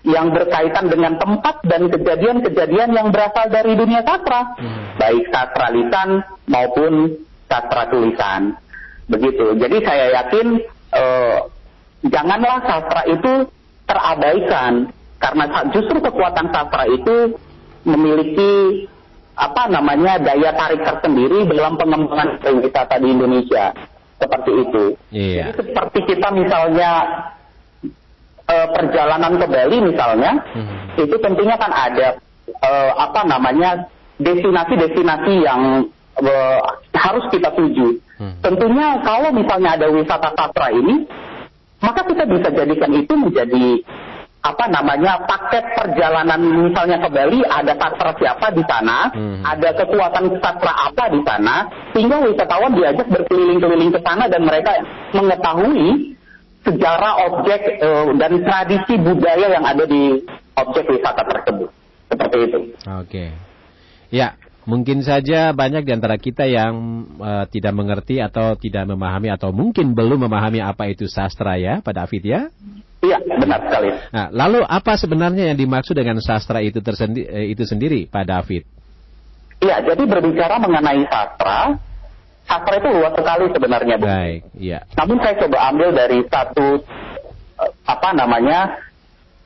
yang 0.00 0.32
berkaitan 0.32 0.88
dengan 0.88 1.20
tempat 1.20 1.60
dan 1.68 1.92
kejadian-kejadian 1.92 2.90
yang 2.96 3.08
berasal 3.12 3.52
dari 3.52 3.76
dunia 3.76 4.00
sastra, 4.00 4.56
Hmm. 4.56 4.96
baik 4.96 5.28
sastra 5.28 5.66
lisan 5.76 6.24
maupun 6.48 7.20
sastra 7.44 7.84
tulisan. 7.92 8.56
Begitu. 9.10 9.58
Jadi 9.60 9.76
saya 9.84 10.06
yakin 10.22 10.46
eh, 10.90 11.38
janganlah 12.08 12.64
sastra 12.64 13.02
itu 13.10 13.46
terabaikan 13.84 14.88
karena 15.20 15.44
justru 15.74 16.00
kekuatan 16.00 16.48
sastra 16.48 16.88
itu 16.88 17.36
memiliki 17.84 18.86
apa 19.36 19.68
namanya 19.72 20.20
daya 20.20 20.52
tarik 20.52 20.84
tersendiri 20.84 21.48
dalam 21.48 21.76
pengembangan 21.76 22.40
pariwisata 22.40 22.96
di 23.00 23.08
Indonesia 23.08 23.72
seperti 24.20 24.52
itu. 24.52 24.84
Iya. 25.12 25.52
Jadi 25.52 25.72
seperti 25.72 25.98
kita 26.12 26.28
misalnya 26.32 26.90
eh, 28.50 28.68
perjalanan 28.74 29.38
ke 29.38 29.46
Bali 29.46 29.76
misalnya, 29.80 30.32
Hmm. 30.52 30.98
itu 30.98 31.16
tentunya 31.22 31.54
kan 31.54 31.70
ada 31.70 32.18
eh, 32.50 32.92
apa 32.98 33.22
namanya 33.24 33.86
destinasi-destinasi 34.18 35.32
yang 35.40 35.86
eh, 36.20 36.58
harus 36.92 37.24
kita 37.30 37.54
tuju. 37.54 37.96
Hmm. 38.20 38.34
Tentunya 38.42 39.00
kalau 39.00 39.30
misalnya 39.32 39.78
ada 39.78 39.86
wisata 39.88 40.34
sastra 40.36 40.68
ini, 40.74 41.06
maka 41.80 42.04
kita 42.04 42.28
bisa 42.28 42.48
jadikan 42.52 42.92
itu 42.92 43.14
menjadi 43.16 43.80
apa 44.40 44.72
namanya 44.72 45.20
paket 45.28 45.64
perjalanan 45.76 46.40
misalnya 46.40 46.96
ke 46.96 47.08
Bali 47.12 47.44
ada 47.44 47.76
sastra 47.76 48.12
siapa 48.16 48.52
di 48.52 48.64
sana, 48.64 49.12
Hmm. 49.12 49.40
ada 49.44 49.68
kekuatan 49.76 50.36
sastra 50.40 50.72
apa 50.90 51.12
di 51.12 51.20
sana, 51.24 51.68
sehingga 51.92 52.24
wisatawan 52.24 52.72
diajak 52.72 53.04
berkeliling-keliling 53.08 53.92
ke 53.92 54.00
sana 54.00 54.28
dan 54.28 54.44
mereka 54.44 54.80
mengetahui 55.12 56.09
sejarah 56.70 57.12
objek 57.26 57.82
eh, 57.82 58.06
dan 58.14 58.32
tradisi 58.46 58.94
budaya 59.02 59.46
yang 59.50 59.66
ada 59.66 59.84
di 59.84 60.22
objek 60.54 60.86
wisata 60.86 61.26
tersebut. 61.26 61.68
Seperti 62.10 62.36
itu. 62.46 62.58
Oke. 62.86 63.34
Ya, 64.10 64.34
mungkin 64.66 65.02
saja 65.02 65.54
banyak 65.54 65.86
di 65.86 65.92
antara 65.94 66.14
kita 66.18 66.46
yang 66.46 67.06
eh, 67.18 67.44
tidak 67.50 67.74
mengerti 67.74 68.22
atau 68.22 68.54
tidak 68.54 68.86
memahami 68.86 69.34
atau 69.34 69.50
mungkin 69.50 69.98
belum 69.98 70.30
memahami 70.30 70.62
apa 70.62 70.86
itu 70.90 71.10
sastra 71.10 71.58
ya, 71.58 71.82
Pak 71.82 71.94
David 71.94 72.22
ya. 72.22 72.40
Iya, 73.00 73.16
benar 73.24 73.64
sekali. 73.64 73.88
Nah, 74.12 74.28
lalu 74.28 74.60
apa 74.60 74.92
sebenarnya 75.00 75.50
yang 75.50 75.58
dimaksud 75.58 75.96
dengan 75.96 76.20
sastra 76.20 76.60
itu 76.60 76.84
tersendi- 76.84 77.24
eh, 77.24 77.48
itu 77.48 77.64
sendiri, 77.64 78.04
Pak 78.04 78.24
David? 78.28 78.62
Iya, 79.60 79.76
jadi 79.92 80.02
berbicara 80.04 80.56
mengenai 80.60 81.04
sastra, 81.08 81.80
sastra 82.44 82.74
itu 82.78 82.88
luas 82.90 83.14
sekali 83.14 83.44
sebenarnya, 83.50 83.94
Bu. 83.96 84.06
Baik, 84.06 84.40
iya. 84.56 84.78
Namun 84.96 85.16
saya 85.20 85.34
coba 85.40 85.58
ambil 85.70 85.88
dari 85.92 86.18
satu 86.28 86.66
eh, 87.60 87.72
apa 87.84 88.08
namanya 88.12 88.78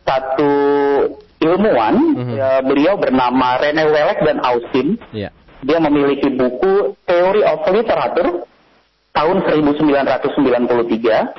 satu 0.04 0.52
ilmuwan, 1.40 1.94
Mhm. 2.14 2.34
ya, 2.36 2.50
beliau 2.64 2.94
bernama 2.96 3.56
Rene 3.58 3.84
Welek 3.88 4.20
dan 4.24 4.38
Austin. 4.40 4.96
Iya. 5.12 5.32
Dia 5.64 5.78
memiliki 5.80 6.28
buku 6.28 6.92
Theory 7.08 7.40
of 7.40 7.64
Literature 7.68 8.44
tahun 9.12 9.36
1993. 9.48 11.32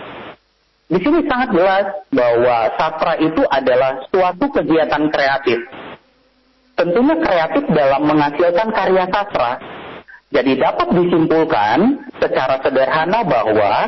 Di 0.86 1.02
sini 1.02 1.26
sangat 1.26 1.50
jelas 1.50 1.86
bahwa 2.14 2.70
sastra 2.78 3.18
itu 3.18 3.42
adalah 3.50 4.06
suatu 4.10 4.46
kegiatan 4.54 5.10
kreatif. 5.10 5.58
Tentunya 6.76 7.16
kreatif 7.18 7.64
dalam 7.74 8.06
menghasilkan 8.06 8.68
karya 8.70 9.06
sastra. 9.10 9.58
Jadi 10.36 10.60
dapat 10.60 10.92
disimpulkan 10.92 12.12
secara 12.20 12.60
sederhana 12.60 13.24
bahwa 13.24 13.88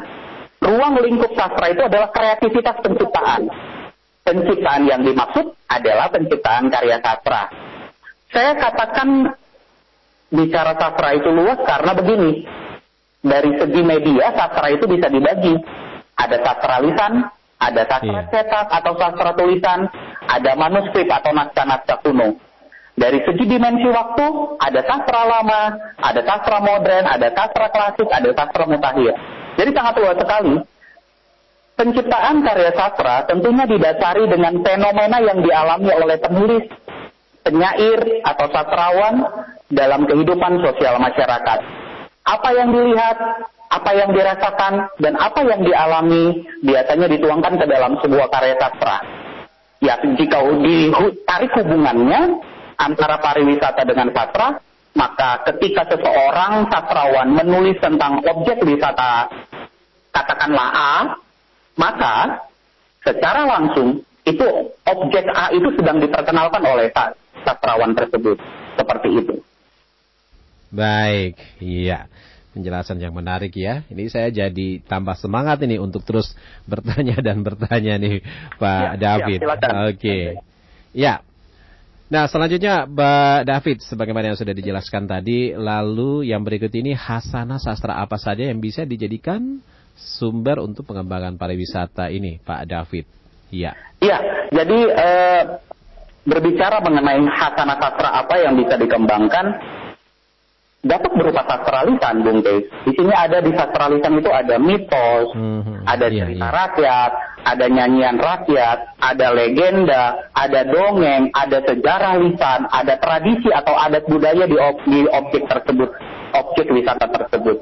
ruang 0.63 0.95
lingkup 1.03 1.35
sastra 1.35 1.75
itu 1.75 1.83
adalah 1.83 2.07
kreativitas 2.15 2.79
penciptaan. 2.79 3.51
Penciptaan 4.23 4.87
yang 4.87 5.03
dimaksud 5.03 5.43
adalah 5.67 6.07
penciptaan 6.07 6.71
karya 6.71 7.03
sastra. 7.03 7.51
Saya 8.31 8.55
katakan 8.55 9.35
bicara 10.31 10.71
sastra 10.79 11.19
itu 11.19 11.29
luas 11.35 11.59
karena 11.67 11.91
begini. 11.91 12.47
Dari 13.27 13.51
segi 13.59 13.81
media, 13.83 14.31
sastra 14.31 14.71
itu 14.71 14.87
bisa 14.87 15.11
dibagi. 15.11 15.51
Ada 16.15 16.37
sastra 16.47 16.79
lisan, 16.79 17.27
ada 17.59 17.83
sastra 17.91 18.23
Iya. 18.23 18.31
cetak 18.31 18.67
atau 18.71 18.93
sastra 18.95 19.31
tulisan, 19.35 19.79
ada 20.31 20.51
manuskrip 20.55 21.11
atau 21.11 21.35
naskah-naskah 21.35 21.99
kuno. 22.07 22.39
Dari 22.97 23.21
segi 23.21 23.45
dimensi 23.45 23.85
waktu, 23.93 24.57
ada 24.57 24.81
sastra 24.81 25.21
lama, 25.21 25.69
ada 26.01 26.17
sastra 26.25 26.57
modern, 26.65 27.05
ada 27.05 27.29
sastra 27.29 27.69
klasik, 27.69 28.09
ada 28.09 28.25
sastra 28.33 28.65
mutakhir. 28.65 29.13
Jadi 29.53 29.69
sangat 29.69 30.01
luas 30.01 30.17
sekali. 30.17 30.57
Penciptaan 31.77 32.41
karya 32.41 32.73
sastra 32.73 33.21
tentunya 33.29 33.69
didasari 33.69 34.25
dengan 34.25 34.65
fenomena 34.65 35.21
yang 35.21 35.45
dialami 35.45 35.93
oleh 35.93 36.17
penulis, 36.17 36.65
penyair, 37.45 38.01
atau 38.25 38.49
sastrawan 38.49 39.15
dalam 39.69 40.09
kehidupan 40.09 40.57
sosial 40.65 40.97
masyarakat. 40.97 41.59
Apa 42.25 42.49
yang 42.57 42.73
dilihat, 42.73 43.17
apa 43.77 43.91
yang 43.93 44.09
dirasakan, 44.09 44.89
dan 44.97 45.13
apa 45.21 45.45
yang 45.45 45.61
dialami 45.61 46.49
biasanya 46.65 47.13
dituangkan 47.13 47.61
ke 47.61 47.65
dalam 47.69 47.93
sebuah 48.01 48.25
karya 48.33 48.57
sastra. 48.57 49.05
Ya, 49.85 50.01
jika 50.01 50.41
ditarik 50.65 51.53
hubungannya 51.61 52.41
antara 52.77 53.17
pariwisata 53.17 53.83
dengan 53.83 54.13
sastra, 54.13 54.61
maka 54.93 55.45
ketika 55.53 55.85
seseorang 55.89 56.69
sastrawan 56.69 57.29
menulis 57.33 57.77
tentang 57.77 58.21
objek 58.25 58.61
wisata, 58.65 59.29
katakanlah 60.13 60.69
A, 60.73 60.93
maka 61.77 62.45
secara 63.05 63.45
langsung 63.45 64.01
itu 64.25 64.47
objek 64.83 65.25
A 65.33 65.53
itu 65.53 65.69
sedang 65.77 66.01
diperkenalkan 66.01 66.61
oleh 66.65 66.89
sa- 66.93 67.13
sastrawan 67.45 67.93
tersebut. 67.93 68.37
Seperti 68.77 69.09
itu. 69.21 69.35
Baik, 70.69 71.39
iya. 71.63 72.11
Penjelasan 72.51 72.97
yang 72.97 73.13
menarik 73.13 73.53
ya. 73.53 73.85
Ini 73.85 74.09
saya 74.09 74.33
jadi 74.33 74.81
tambah 74.81 75.13
semangat 75.21 75.61
ini 75.61 75.77
untuk 75.77 76.01
terus 76.01 76.33
bertanya 76.65 77.21
dan 77.21 77.45
bertanya 77.45 78.01
nih 78.01 78.25
Pak 78.57 78.81
Ya, 78.81 78.89
ya, 78.89 78.97
David. 78.97 79.39
silakan. 79.45 79.71
Oke. 79.93 80.17
Ya. 80.91 81.21
Nah, 82.07 82.23
selanjutnya 82.31 82.87
Mbak 82.87 83.39
David, 83.43 83.77
sebagaimana 83.83 84.31
yang 84.31 84.39
sudah 84.39 84.55
dijelaskan 84.55 85.11
tadi, 85.11 85.51
lalu 85.51 86.31
yang 86.31 86.39
berikut 86.39 86.71
ini 86.71 86.95
hasana 86.95 87.59
sastra 87.59 87.99
apa 87.99 88.15
saja 88.15 88.47
yang 88.47 88.63
bisa 88.63 88.87
dijadikan 88.87 89.59
sumber 89.91 90.63
untuk 90.63 90.87
pengembangan 90.87 91.35
pariwisata 91.35 92.07
ini, 92.07 92.39
Pak 92.39 92.63
David? 92.63 93.05
Iya. 93.51 93.75
Iya, 93.99 94.17
jadi 94.55 94.79
eh, 94.87 95.41
berbicara 96.23 96.79
mengenai 96.79 97.27
hasana 97.27 97.75
sastra 97.75 98.23
apa 98.23 98.39
yang 98.39 98.55
bisa 98.55 98.79
dikembangkan, 98.79 99.45
dapat 100.85 101.11
berupa 101.17 101.41
sastra 101.49 101.89
lisan, 101.89 102.21
Bung 102.21 102.39
Teh. 102.45 102.61
Di 102.85 102.91
sini 102.93 103.09
ada 103.09 103.41
di 103.41 103.49
sastra 103.57 103.89
lisan 103.89 104.21
itu 104.21 104.29
ada 104.29 104.55
mitos, 104.61 105.33
hmm, 105.33 105.89
ada 105.89 106.05
iya, 106.05 106.21
cerita 106.21 106.47
iya. 106.47 106.53
rakyat, 106.53 107.11
ada 107.41 107.65
nyanyian 107.65 108.17
rakyat, 108.21 108.79
ada 109.01 109.27
legenda, 109.33 110.03
ada 110.37 110.61
dongeng, 110.69 111.33
ada 111.33 111.57
sejarah 111.65 112.13
lisan, 112.21 112.69
ada 112.69 112.93
tradisi 113.01 113.49
atau 113.49 113.73
adat 113.73 114.05
budaya 114.05 114.45
di, 114.45 114.57
ob 114.57 114.77
di 114.85 115.01
objek 115.09 115.43
tersebut, 115.49 115.89
objek 116.37 116.67
wisata 116.69 117.09
tersebut. 117.09 117.57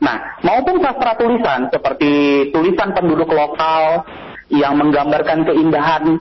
Nah, 0.00 0.40
maupun 0.46 0.80
sastra 0.80 1.18
tulisan 1.18 1.68
seperti 1.68 2.10
tulisan 2.54 2.94
penduduk 2.94 3.28
lokal 3.28 4.06
yang 4.48 4.78
menggambarkan 4.78 5.44
keindahan 5.44 6.16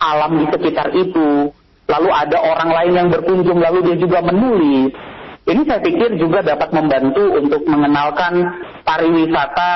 alam 0.00 0.32
di 0.40 0.46
sekitar 0.48 0.94
itu, 0.96 1.52
lalu 1.90 2.10
ada 2.10 2.38
orang 2.40 2.70
lain 2.72 2.92
yang 2.96 3.08
berkunjung 3.12 3.60
lalu 3.60 3.92
dia 3.92 3.96
juga 4.00 4.24
menulis 4.24 4.94
ini 5.42 5.66
saya 5.66 5.82
pikir 5.82 6.22
juga 6.22 6.38
dapat 6.46 6.70
membantu 6.70 7.34
untuk 7.34 7.66
mengenalkan 7.66 8.46
pariwisata 8.86 9.72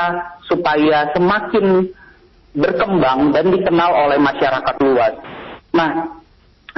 supaya 0.46 1.10
semakin 1.10 1.90
berkembang 2.54 3.34
dan 3.34 3.50
dikenal 3.50 3.90
oleh 4.06 4.18
masyarakat 4.22 4.76
luas. 4.86 5.14
Nah, 5.74 6.22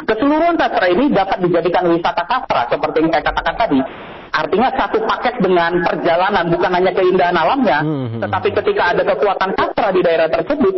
keseluruhan 0.08 0.56
sastra 0.56 0.88
ini 0.88 1.12
dapat 1.12 1.38
dijadikan 1.44 1.84
wisata 1.92 2.24
sastra 2.24 2.64
seperti 2.72 2.96
yang 3.04 3.10
saya 3.12 3.24
katakan 3.28 3.56
tadi. 3.60 3.80
Artinya 4.28 4.68
satu 4.76 4.98
paket 5.04 5.34
dengan 5.40 5.82
perjalanan 5.84 6.44
bukan 6.52 6.70
hanya 6.72 6.92
keindahan 6.92 7.36
alamnya, 7.36 7.78
hmm, 7.80 8.20
tetapi 8.24 8.48
ketika 8.60 8.82
ada 8.92 9.02
kekuatan 9.04 9.50
sastra 9.56 9.88
di 9.92 10.00
daerah 10.04 10.28
tersebut, 10.28 10.74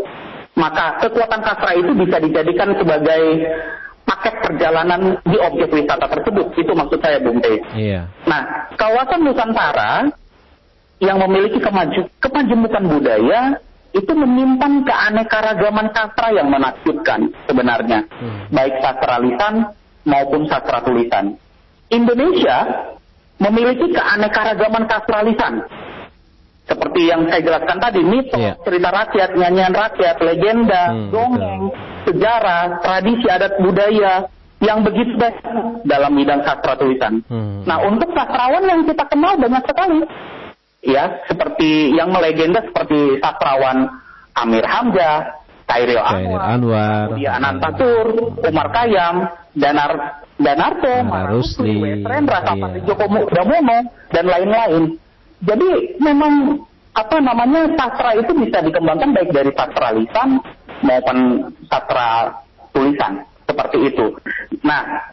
maka 0.55 0.99
kekuatan 1.03 1.41
sastra 1.47 1.73
itu 1.79 1.91
bisa 1.95 2.17
dijadikan 2.23 2.75
sebagai 2.79 3.23
paket 4.11 4.35
perjalanan 4.43 5.23
di 5.23 5.39
objek 5.39 5.71
wisata 5.71 6.11
tersebut. 6.11 6.51
Itu 6.59 6.75
maksud 6.75 6.99
saya, 6.99 7.23
Bung 7.23 7.39
Teh. 7.39 7.63
Iya. 7.79 8.11
Nah, 8.27 8.43
kawasan 8.75 9.23
Nusantara 9.23 10.11
yang 10.99 11.23
memiliki 11.23 11.63
kemaju, 11.63 12.11
kemajemukan 12.19 12.85
budaya 12.91 13.41
itu 13.91 14.13
menyimpan 14.15 14.87
keanekaragaman 14.87 15.91
sastra 15.91 16.31
yang 16.31 16.47
menakjubkan 16.47 17.27
sebenarnya, 17.51 18.07
hmm. 18.07 18.55
baik 18.55 18.75
sastra 18.79 19.19
lisan 19.19 19.67
maupun 20.07 20.47
sastra 20.47 20.79
tulisan. 20.87 21.35
Indonesia 21.91 22.87
memiliki 23.43 23.91
keanekaragaman 23.91 24.87
sastra 24.87 25.27
lisan. 25.27 25.65
Seperti 26.71 27.11
yang 27.11 27.27
saya 27.27 27.43
jelaskan 27.43 27.79
tadi, 27.83 28.01
mitos, 28.07 28.39
yeah. 28.39 28.55
cerita 28.63 28.95
rakyat, 28.95 29.35
nyanyian 29.35 29.75
rakyat, 29.75 30.23
legenda, 30.23 30.95
hmm, 30.95 31.11
dongeng, 31.11 31.63
sejarah, 32.07 32.79
tradisi 32.79 33.27
adat 33.27 33.59
budaya 33.59 34.31
yang 34.63 34.87
begitu 34.87 35.19
baik 35.19 35.35
dalam 35.83 36.15
bidang 36.15 36.47
sastra 36.47 36.79
tulisan. 36.79 37.27
Hmm. 37.27 37.67
Nah, 37.67 37.83
untuk 37.83 38.15
sastrawan 38.15 38.63
yang 38.71 38.87
kita 38.87 39.03
kenal 39.11 39.35
banyak 39.35 39.65
sekali. 39.67 39.99
Ya, 40.81 41.21
seperti 41.29 41.93
yang 41.93 42.09
melegenda 42.09 42.65
seperti 42.65 43.21
sastrawan 43.21 43.91
Amir 44.39 44.65
Hamzah, 44.65 45.43
Khairil 45.69 46.01
Anwar, 46.01 46.41
Anwar 46.57 47.07
Anantatur, 47.19 48.07
Umar 48.41 48.69
Kayam, 48.73 49.29
Danar 49.53 50.23
Danarto, 50.41 51.05
Marusli, 51.05 52.01
Rendra, 52.01 52.41
iya. 52.57 52.81
Joko 52.89 53.05
Damono, 53.29 53.79
dan 54.09 54.25
lain-lain. 54.25 54.97
Jadi 55.41 55.97
memang 56.01 56.61
apa 56.93 57.17
namanya 57.23 57.71
sastra 57.79 58.19
itu 58.19 58.33
bisa 58.37 58.61
dikembangkan 58.61 59.15
baik 59.15 59.31
dari 59.33 59.51
sastra 59.57 59.95
lisan 59.95 60.43
maupun 60.85 61.49
sastra 61.71 62.35
tulisan 62.75 63.25
seperti 63.47 63.79
itu. 63.89 64.07
Nah, 64.61 65.11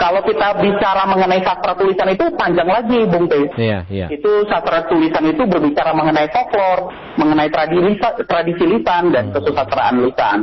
kalau 0.00 0.24
kita 0.24 0.58
bicara 0.58 1.04
mengenai 1.06 1.44
sastra 1.44 1.76
tulisan 1.76 2.10
itu 2.10 2.24
panjang 2.34 2.68
lagi, 2.68 2.98
Bung 3.06 3.28
Teh. 3.28 3.44
Iya, 3.54 3.84
iya. 3.92 4.06
Itu 4.08 4.48
sastra 4.48 4.88
tulisan 4.88 5.24
itu 5.28 5.42
berbicara 5.46 5.92
mengenai 5.92 6.26
folklor, 6.32 6.90
mengenai 7.20 7.48
tradisi, 7.52 8.00
tradisi 8.26 8.64
lisan 8.66 9.12
dan 9.12 9.30
hmm. 9.30 9.34
kesusastraan 9.36 10.00
lisan 10.02 10.38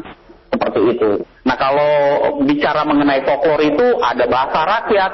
seperti 0.50 0.80
itu. 0.98 1.12
Nah, 1.46 1.56
kalau 1.58 1.93
bicara 2.46 2.86
mengenai 2.86 3.26
folklor 3.26 3.62
itu 3.63 3.86
ada 4.00 4.26
bahasa 4.30 4.60
rakyat, 4.65 5.12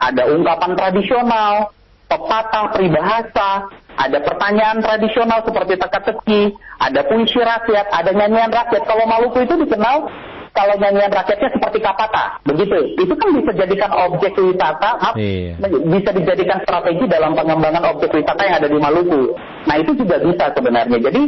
ada 0.00 0.22
ungkapan 0.32 0.72
tradisional, 0.76 1.72
pepatah, 2.10 2.74
peribahasa, 2.74 3.70
ada 3.94 4.18
pertanyaan 4.18 4.82
tradisional 4.82 5.46
seperti 5.46 5.78
teka-teki, 5.78 6.42
ada 6.82 7.00
puisi 7.06 7.38
rakyat, 7.38 7.86
ada 7.94 8.10
nyanyian 8.10 8.50
rakyat. 8.50 8.82
Kalau 8.82 9.06
Maluku 9.06 9.46
itu 9.46 9.54
dikenal 9.62 10.10
kalau 10.50 10.74
nyanyian 10.82 11.14
rakyatnya 11.14 11.50
seperti 11.54 11.78
kapata, 11.78 12.42
begitu. 12.42 12.74
Itu 12.98 13.14
kan 13.14 13.30
bisa 13.30 13.54
dijadikan 13.54 13.90
objek 14.10 14.34
wisata, 14.34 15.14
iya. 15.14 15.54
bisa 15.86 16.10
dijadikan 16.10 16.58
strategi 16.66 17.06
dalam 17.06 17.38
pengembangan 17.38 17.86
objek 17.94 18.10
wisata 18.10 18.42
yang 18.42 18.56
ada 18.58 18.68
di 18.68 18.78
Maluku. 18.80 19.38
Nah 19.70 19.76
itu 19.78 19.94
juga 19.94 20.18
bisa 20.18 20.50
sebenarnya. 20.50 20.98
Jadi 20.98 21.22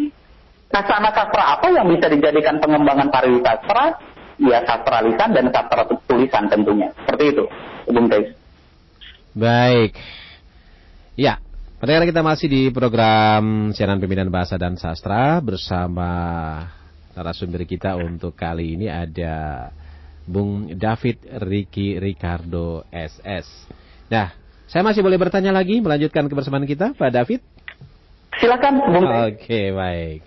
kasana 0.73 1.15
sastra 1.15 1.45
apa 1.55 1.67
yang 1.71 1.87
bisa 1.87 2.11
dijadikan 2.11 2.59
pengembangan 2.59 3.13
pariwisata? 3.15 4.01
Ya 4.43 4.59
sastra 4.67 5.05
lisan 5.07 5.31
dan 5.37 5.55
sastra 5.55 5.87
tulisan 6.11 6.51
tentunya. 6.51 6.91
Seperti 7.05 7.25
itu, 7.31 7.45
Bung. 7.93 8.11
Baik. 9.33 9.97
Ya, 11.13 11.45
pendengar 11.77 12.09
kita 12.09 12.25
masih 12.25 12.49
di 12.49 12.63
program 12.73 13.69
siaran 13.77 14.01
pembinaan 14.01 14.33
bahasa 14.33 14.57
dan 14.57 14.81
sastra 14.81 15.45
bersama 15.45 16.09
narasumber 17.13 17.69
kita 17.69 18.01
untuk 18.01 18.33
kali 18.33 18.81
ini 18.81 18.89
ada 18.89 19.69
Bung 20.25 20.73
David 20.73 21.21
Ricky 21.45 22.01
Ricardo 22.01 22.89
SS. 22.89 23.45
Nah, 24.09 24.33
saya 24.65 24.81
masih 24.81 25.05
boleh 25.05 25.21
bertanya 25.21 25.53
lagi 25.53 25.85
melanjutkan 25.85 26.33
kebersamaan 26.33 26.65
kita, 26.65 26.97
Pak 26.97 27.13
David? 27.13 27.45
Silakan, 28.41 28.73
Bung. 28.81 29.05
Oke, 29.05 29.69
baik. 29.69 30.25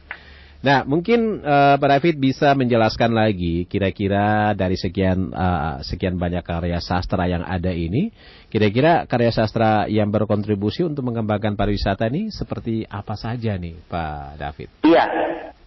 Nah, 0.65 0.82
mungkin 0.82 1.45
uh, 1.45 1.78
Pak 1.78 1.89
David 1.93 2.17
bisa 2.17 2.58
menjelaskan 2.58 3.13
lagi 3.13 3.69
kira-kira 3.69 4.58
dari 4.58 4.73
sekian 4.73 5.30
uh, 5.30 5.78
sekian 5.86 6.17
banyak 6.17 6.41
karya 6.41 6.82
sastra 6.82 7.30
yang 7.30 7.45
ada 7.45 7.69
ini, 7.69 8.10
kira-kira 8.49 9.06
karya 9.06 9.30
sastra 9.30 9.86
yang 9.86 10.10
berkontribusi 10.10 10.82
untuk 10.82 11.06
mengembangkan 11.06 11.54
pariwisata 11.54 12.10
ini 12.10 12.34
seperti 12.34 12.82
apa 12.89 13.13
saja 13.13 13.54
nih, 13.62 13.78
Pak 13.86 14.41
David? 14.41 14.67
Iya, 14.82 15.06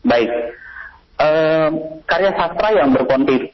baik. 0.02 0.30
Uh, 1.14 1.70
karya 2.02 2.34
sastra 2.34 2.74
yang 2.74 2.90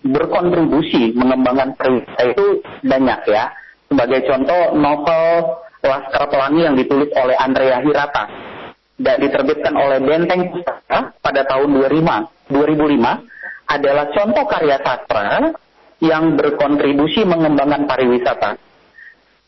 berkontribusi 0.01 1.13
mengembangkan 1.13 1.77
pariwisata 1.77 2.25
itu 2.25 2.65
banyak 2.89 3.21
ya. 3.29 3.53
Sebagai 3.93 4.25
contoh, 4.25 4.81
novel 4.81 5.61
Laskar 5.85 6.25
Pelangi 6.33 6.65
yang 6.65 6.73
ditulis 6.73 7.13
oleh 7.13 7.37
Andrea 7.37 7.85
Hirata 7.85 8.54
dan 8.95 9.17
diterbitkan 9.19 9.75
oleh 9.75 9.99
Benteng 10.03 10.55
Pustaka 10.55 11.15
pada 11.19 11.43
tahun 11.47 11.75
2005, 11.83 12.55
2005 12.55 13.75
adalah 13.75 14.05
contoh 14.15 14.45
karya 14.47 14.77
sastra 14.85 15.51
yang 15.99 16.37
berkontribusi 16.39 17.25
mengembangkan 17.27 17.89
pariwisata. 17.89 18.61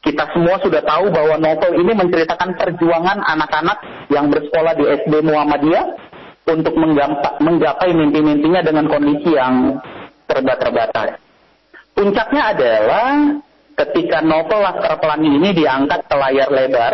Kita 0.02 0.24
semua 0.30 0.62
sudah 0.62 0.82
tahu 0.86 1.10
bahwa 1.10 1.34
novel 1.42 1.82
ini 1.82 1.92
menceritakan 1.94 2.54
perjuangan 2.54 3.26
anak-anak 3.26 4.06
yang 4.14 4.30
bersekolah 4.30 4.78
di 4.78 4.84
SD 5.02 5.18
Muhammadiyah 5.26 5.86
untuk 6.46 6.78
menggapai 7.42 7.90
mimpi-mimpinya 7.90 8.62
dengan 8.62 8.86
kondisi 8.86 9.34
yang 9.34 9.82
serba 10.30 10.54
terbatas. 10.62 11.18
Puncaknya 11.90 12.54
adalah 12.54 13.34
ketika 13.82 14.22
novel 14.22 14.62
Laskar 14.62 14.94
Pelangi 15.02 15.30
ini 15.42 15.50
diangkat 15.58 16.06
ke 16.06 16.14
layar 16.14 16.48
lebar 16.54 16.92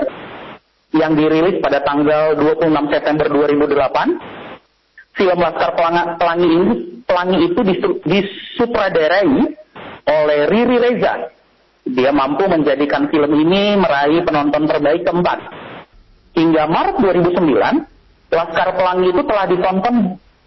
yang 0.92 1.16
dirilis 1.16 1.60
pada 1.64 1.80
tanggal 1.80 2.36
26 2.36 2.92
September 2.92 3.26
2008. 3.28 5.12
Film 5.12 5.38
Laskar 5.44 5.76
Pelangi, 5.76 6.48
ini, 6.48 6.72
Pelangi 7.04 7.38
itu 7.44 7.60
disutradarai 8.08 9.28
oleh 10.08 10.38
Riri 10.48 10.76
Reza. 10.80 11.28
Dia 11.84 12.14
mampu 12.14 12.48
menjadikan 12.48 13.12
film 13.12 13.28
ini 13.36 13.76
meraih 13.76 14.24
penonton 14.24 14.64
terbaik 14.64 15.04
keempat. 15.04 15.38
Hingga 16.32 16.64
Maret 16.64 16.96
2009, 17.04 18.32
Laskar 18.32 18.68
Pelangi 18.72 19.12
itu 19.12 19.22
telah 19.28 19.44
ditonton 19.44 19.96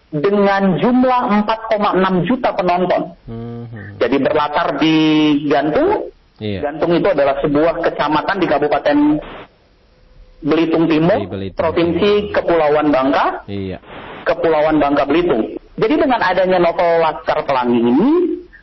dengan 0.09 0.63
jumlah 0.81 1.21
4,6 1.45 2.27
juta 2.29 2.49
penonton. 2.57 3.01
Hmm. 3.29 3.65
Jadi 4.01 4.17
berlatar 4.17 4.81
di 4.81 4.95
Gantung. 5.45 6.09
Iya. 6.35 6.67
Gantung 6.67 6.91
itu 6.97 7.07
adalah 7.07 7.39
sebuah 7.39 7.79
kecamatan 7.85 8.37
di 8.43 8.47
Kabupaten 8.49 8.97
Belitung 10.45 10.85
Timur, 10.85 11.25
Belitung. 11.25 11.57
Provinsi 11.57 12.29
Kepulauan 12.29 12.93
Bangka, 12.93 13.49
iya. 13.49 13.81
Kepulauan 14.29 14.77
Bangka 14.77 15.09
Belitung. 15.09 15.57
Jadi 15.75 15.95
dengan 15.97 16.21
adanya 16.21 16.61
novel 16.61 17.01
Laskar 17.01 17.41
Pelangi 17.49 17.81
ini, 17.81 18.11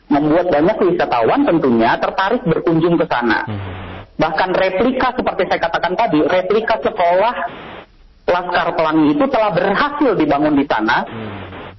membuat 0.07 0.47
banyak 0.47 0.77
wisatawan 0.79 1.43
tentunya 1.43 1.99
tertarik 1.99 2.41
berkunjung 2.47 2.95
ke 2.95 3.05
sana. 3.11 3.43
Hmm. 3.43 4.07
Bahkan 4.15 4.49
replika 4.55 5.11
seperti 5.11 5.43
saya 5.51 5.59
katakan 5.59 5.93
tadi, 5.99 6.23
replika 6.23 6.79
sekolah 6.79 7.35
Laskar 8.31 8.67
Pelangi 8.79 9.19
itu 9.19 9.25
telah 9.27 9.51
berhasil 9.51 10.11
dibangun 10.15 10.55
di 10.55 10.65
sana. 10.65 11.03
Hmm. 11.03 11.31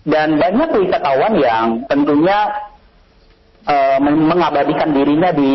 Dan 0.05 0.37
banyak 0.37 0.69
wisatawan 0.85 1.33
yang 1.40 1.67
tentunya 1.88 2.53
uh, 3.64 3.99
mengabadikan 4.05 4.93
dirinya 4.93 5.33
di 5.33 5.53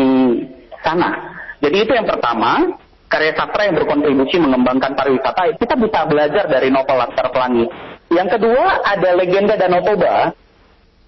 sana. 0.82 1.38
Jadi 1.62 1.76
itu 1.86 1.92
yang 1.94 2.08
pertama, 2.10 2.66
karya 3.10 3.34
sastra 3.34 3.66
yang 3.66 3.74
berkontribusi 3.74 4.38
mengembangkan 4.38 4.94
pariwisata. 4.94 5.58
Kita 5.58 5.74
bisa 5.74 6.06
belajar 6.06 6.46
dari 6.46 6.70
novel 6.70 6.96
Laskar 6.96 7.34
Pelangi. 7.34 7.66
Yang 8.14 8.38
kedua 8.38 8.86
ada 8.86 9.10
legenda 9.18 9.58
Danau 9.58 9.82
Toba 9.82 10.30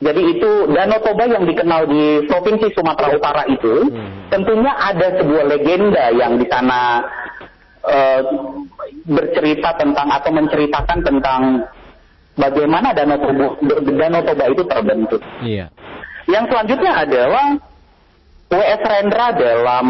jadi 0.02 0.22
itu 0.34 0.50
Danau 0.74 0.98
Toba 0.98 1.30
yang 1.30 1.46
dikenal 1.46 1.86
di 1.86 2.26
Provinsi 2.26 2.74
Sumatera 2.74 3.14
Utara 3.14 3.42
itu, 3.46 3.86
hmm. 3.86 4.34
tentunya 4.34 4.74
ada 4.74 5.14
sebuah 5.14 5.44
legenda 5.46 6.10
yang 6.10 6.42
di 6.42 6.46
sana 6.50 7.06
uh, 7.86 8.20
bercerita 9.06 9.78
tentang 9.78 10.10
atau 10.10 10.30
menceritakan 10.34 10.98
tentang 11.06 11.40
bagaimana 12.34 12.90
Danau 12.90 13.22
Toba, 13.22 13.46
Danau 13.78 14.22
Toba 14.26 14.44
itu 14.50 14.62
terbentuk. 14.66 15.22
Iya. 15.38 15.70
Yang 16.26 16.44
selanjutnya 16.50 16.92
adalah 16.98 17.46
W.S. 18.50 18.82
Rendra 18.82 19.26
dalam 19.38 19.86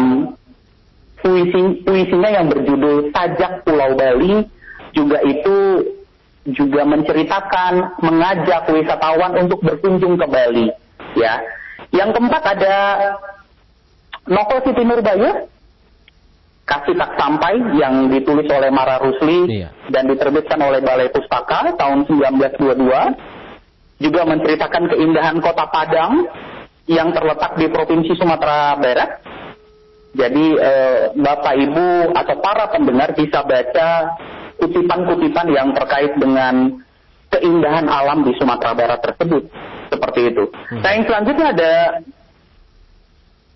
puisi, 1.23 1.81
puisinya 1.87 2.29
yang 2.29 2.51
berjudul 2.51 3.15
Sajak 3.15 3.63
Pulau 3.63 3.95
Bali 3.95 4.43
juga 4.91 5.23
itu 5.23 5.57
juga 6.43 6.83
menceritakan, 6.83 8.03
mengajak 8.03 8.67
wisatawan 8.67 9.47
untuk 9.47 9.63
berkunjung 9.63 10.19
ke 10.19 10.27
Bali. 10.27 10.67
Ya, 11.15 11.39
yang 11.95 12.11
keempat 12.11 12.43
ada 12.59 12.75
novel 14.27 14.59
Siti 14.67 14.83
Nurbaya, 14.83 15.47
Kasih 16.63 16.95
Tak 16.95 17.19
Sampai 17.19 17.59
yang 17.75 18.07
ditulis 18.07 18.47
oleh 18.47 18.71
Mara 18.71 18.99
Rusli 19.03 19.51
iya. 19.51 19.71
dan 19.91 20.07
diterbitkan 20.07 20.59
oleh 20.63 20.79
Balai 20.79 21.11
Pustaka 21.11 21.75
tahun 21.75 22.07
1922. 22.07 24.03
Juga 24.03 24.21
menceritakan 24.27 24.83
keindahan 24.91 25.37
kota 25.39 25.67
Padang 25.71 26.27
yang 26.87 27.11
terletak 27.15 27.55
di 27.55 27.67
Provinsi 27.71 28.15
Sumatera 28.15 28.75
Barat. 28.79 29.11
Jadi 30.13 30.45
eh, 30.61 31.09
Bapak 31.17 31.53
Ibu 31.57 32.13
atau 32.13 32.35
para 32.37 32.69
pendengar 32.69 33.17
bisa 33.17 33.41
baca 33.41 34.13
kutipan-kutipan 34.61 35.47
yang 35.49 35.73
terkait 35.73 36.13
dengan 36.21 36.77
keindahan 37.33 37.89
alam 37.89 38.21
di 38.21 38.31
Sumatera 38.37 38.77
Barat 38.77 38.99
tersebut. 39.01 39.49
Seperti 39.89 40.21
itu. 40.29 40.43
Hmm. 40.69 40.81
Nah 40.85 40.89
yang 40.93 41.05
selanjutnya 41.09 41.47
ada 41.53 41.73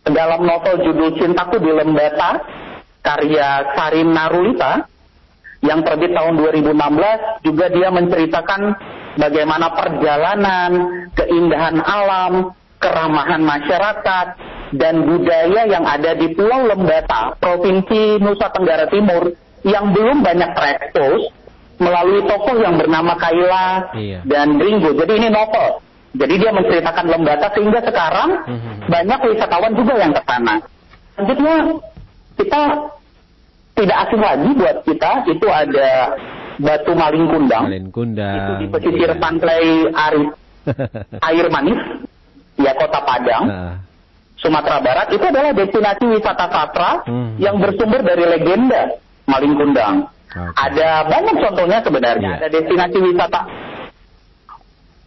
dalam 0.09 0.41
novel 0.49 0.75
judul 0.81 1.09
Cintaku 1.19 1.61
di 1.61 1.71
Lembata, 1.73 2.41
karya 3.05 3.77
Sarin 3.77 4.09
Narulita, 4.15 4.87
yang 5.61 5.81
terbit 5.81 6.13
tahun 6.13 6.37
2016, 6.41 7.45
juga 7.45 7.65
dia 7.69 7.89
menceritakan 7.89 8.61
bagaimana 9.17 9.67
perjalanan, 9.73 10.71
keindahan 11.17 11.77
alam, 11.81 12.53
keramahan 12.77 13.41
masyarakat, 13.41 14.27
dan 14.75 15.07
budaya 15.07 15.61
yang 15.69 15.85
ada 15.87 16.11
di 16.17 16.33
Pulau 16.35 16.67
Lembata, 16.67 17.35
Provinsi 17.39 18.19
Nusa 18.19 18.51
Tenggara 18.51 18.87
Timur, 18.91 19.31
yang 19.63 19.95
belum 19.95 20.23
banyak 20.23 20.49
terekspos 20.55 21.31
melalui 21.77 22.25
tokoh 22.25 22.57
yang 22.57 22.75
bernama 22.75 23.13
Kaila 23.15 23.93
iya. 23.95 24.19
dan 24.25 24.57
Ringo. 24.57 24.97
Jadi 24.97 25.13
ini 25.13 25.29
novel. 25.29 25.79
Jadi 26.17 26.33
dia 26.41 26.49
menceritakan 26.49 27.05
Lembata 27.05 27.47
sehingga 27.53 27.79
sekarang 27.85 28.29
mm-hmm. 28.49 28.75
banyak 28.89 29.19
wisatawan 29.29 29.73
juga 29.77 29.93
yang 30.01 30.11
ke 30.15 30.21
sana. 30.25 30.55
Selanjutnya 31.13 31.55
kita 32.37 32.61
tidak 33.77 33.97
asing 34.09 34.21
lagi 34.21 34.49
buat 34.57 34.77
kita 34.81 35.11
itu 35.29 35.47
ada 35.49 35.89
Batu 36.57 36.93
Maling 36.97 37.27
Kundang. 37.29 37.63
Maling 37.69 37.89
Kundang. 37.93 38.33
Itu 38.33 38.53
di 38.57 38.67
pesisir 38.73 39.09
iya. 39.13 39.21
pantai 39.21 39.61
Arif, 39.93 40.29
air 41.29 41.45
manis, 41.53 41.79
ya 42.57 42.73
kota 42.73 42.99
Padang. 43.05 43.43
Nah. 43.45 43.73
Sumatera 44.37 44.77
Barat 44.85 45.07
itu 45.09 45.25
adalah 45.25 45.49
destinasi 45.49 46.03
wisata 46.13 46.45
sastra 46.45 46.91
hmm. 47.09 47.41
yang 47.41 47.57
bersumber 47.57 48.05
dari 48.05 48.25
legenda 48.25 49.01
Maling 49.25 49.57
Kundang. 49.57 49.95
Okay. 50.29 50.49
Ada 50.69 51.09
banyak 51.09 51.35
contohnya 51.41 51.79
sebenarnya. 51.81 52.31
Yeah. 52.37 52.39
Ada 52.45 52.47
destinasi 52.53 52.97
wisata 53.01 53.41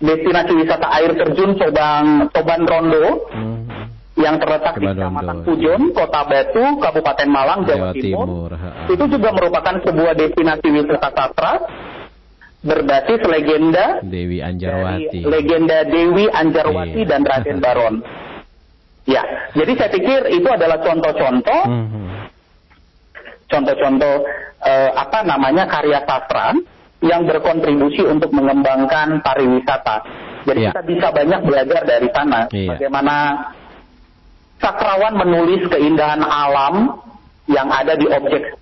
destinasi 0.00 0.52
wisata 0.56 0.86
air 0.96 1.12
terjun 1.12 1.54
Sobang 1.60 2.32
Soban 2.34 2.62
Rondo 2.66 3.30
hmm. 3.30 3.58
yang 4.18 4.40
terletak 4.42 4.74
Soban 4.74 4.82
di 4.82 4.98
Kecamatan 4.98 5.36
Pujon, 5.46 5.82
Kota 5.94 6.22
Batu, 6.26 6.64
Kabupaten 6.82 7.28
Malang, 7.30 7.60
Jawa, 7.68 7.92
Jawa 7.92 7.92
Timur. 7.94 8.26
Timur. 8.26 8.50
Itu 8.90 9.04
juga 9.14 9.28
merupakan 9.30 9.76
sebuah 9.78 10.12
destinasi 10.18 10.66
wisata 10.74 11.08
sastra 11.14 11.52
berbasis 12.60 13.24
legenda 13.24 14.04
Dewi 14.04 14.44
Anjarwati. 14.44 15.24
legenda 15.24 15.80
Dewi 15.86 16.28
Anjarwati 16.28 17.06
yeah. 17.06 17.08
dan 17.08 17.20
Raden 17.22 17.58
Baron. 17.62 17.96
Ya, 19.08 19.24
jadi 19.56 19.72
saya 19.80 19.90
pikir 19.90 20.28
itu 20.28 20.48
adalah 20.48 20.84
contoh-contoh 20.84 21.62
-hmm 21.66 22.10
contoh-contoh 23.50 24.14
eh, 24.62 24.90
apa 24.94 25.26
namanya 25.26 25.66
karya 25.66 26.00
sastra 26.06 26.54
yang 27.02 27.26
berkontribusi 27.26 28.06
untuk 28.06 28.30
mengembangkan 28.30 29.20
pariwisata. 29.20 30.06
Jadi 30.46 30.60
yeah. 30.64 30.72
kita 30.72 30.82
bisa 30.86 31.06
banyak 31.12 31.40
belajar 31.44 31.82
dari 31.84 32.08
sana 32.14 32.40
yeah. 32.54 32.72
bagaimana 32.72 33.16
sastrawan 34.62 35.18
menulis 35.18 35.66
keindahan 35.68 36.22
alam 36.24 37.02
yang 37.50 37.68
ada 37.68 37.98
di 37.98 38.06
objek 38.08 38.56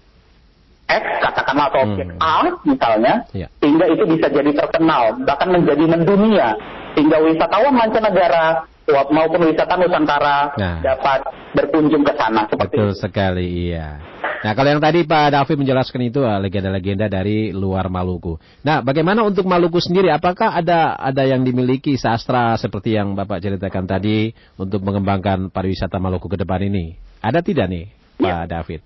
X 0.88 1.04
katakanlah 1.20 1.68
atau 1.68 1.80
objek 1.84 2.08
hmm. 2.08 2.22
A 2.22 2.48
misalnya 2.64 3.14
yeah. 3.36 3.50
sehingga 3.60 3.86
itu 3.90 4.06
bisa 4.06 4.26
jadi 4.30 4.50
terkenal 4.54 5.20
bahkan 5.26 5.52
menjadi 5.52 5.84
mendunia 5.84 6.54
sehingga 6.94 7.18
wisatawan 7.20 7.74
mancanegara 7.74 8.64
maupun 8.88 9.40
wisata 9.48 9.76
Nusantara 9.76 10.52
nah. 10.56 10.78
dapat 10.80 11.20
berkunjung 11.52 12.04
ke 12.04 12.12
sana. 12.16 12.48
Betul 12.48 12.92
itu. 12.92 13.00
sekali, 13.00 13.46
iya. 13.70 14.00
Nah, 14.38 14.54
kalau 14.54 14.70
yang 14.70 14.82
tadi 14.82 15.02
Pak 15.02 15.34
David 15.34 15.56
menjelaskan 15.66 16.00
itu 16.08 16.22
ah, 16.22 16.38
legenda-legenda 16.38 17.10
dari 17.10 17.50
luar 17.50 17.90
Maluku. 17.90 18.38
Nah, 18.62 18.80
bagaimana 18.80 19.26
untuk 19.26 19.50
Maluku 19.50 19.82
sendiri? 19.82 20.14
Apakah 20.14 20.54
ada 20.54 20.94
ada 20.94 21.26
yang 21.26 21.42
dimiliki 21.42 21.98
sastra 21.98 22.54
seperti 22.54 22.94
yang 22.94 23.18
Bapak 23.18 23.42
ceritakan 23.42 23.84
tadi 23.90 24.30
untuk 24.54 24.86
mengembangkan 24.86 25.50
pariwisata 25.50 25.98
Maluku 25.98 26.30
ke 26.30 26.38
depan 26.38 26.62
ini? 26.70 26.94
Ada 27.18 27.42
tidak 27.42 27.66
nih, 27.66 27.84
ya. 28.22 28.46
Pak 28.46 28.46
David? 28.46 28.80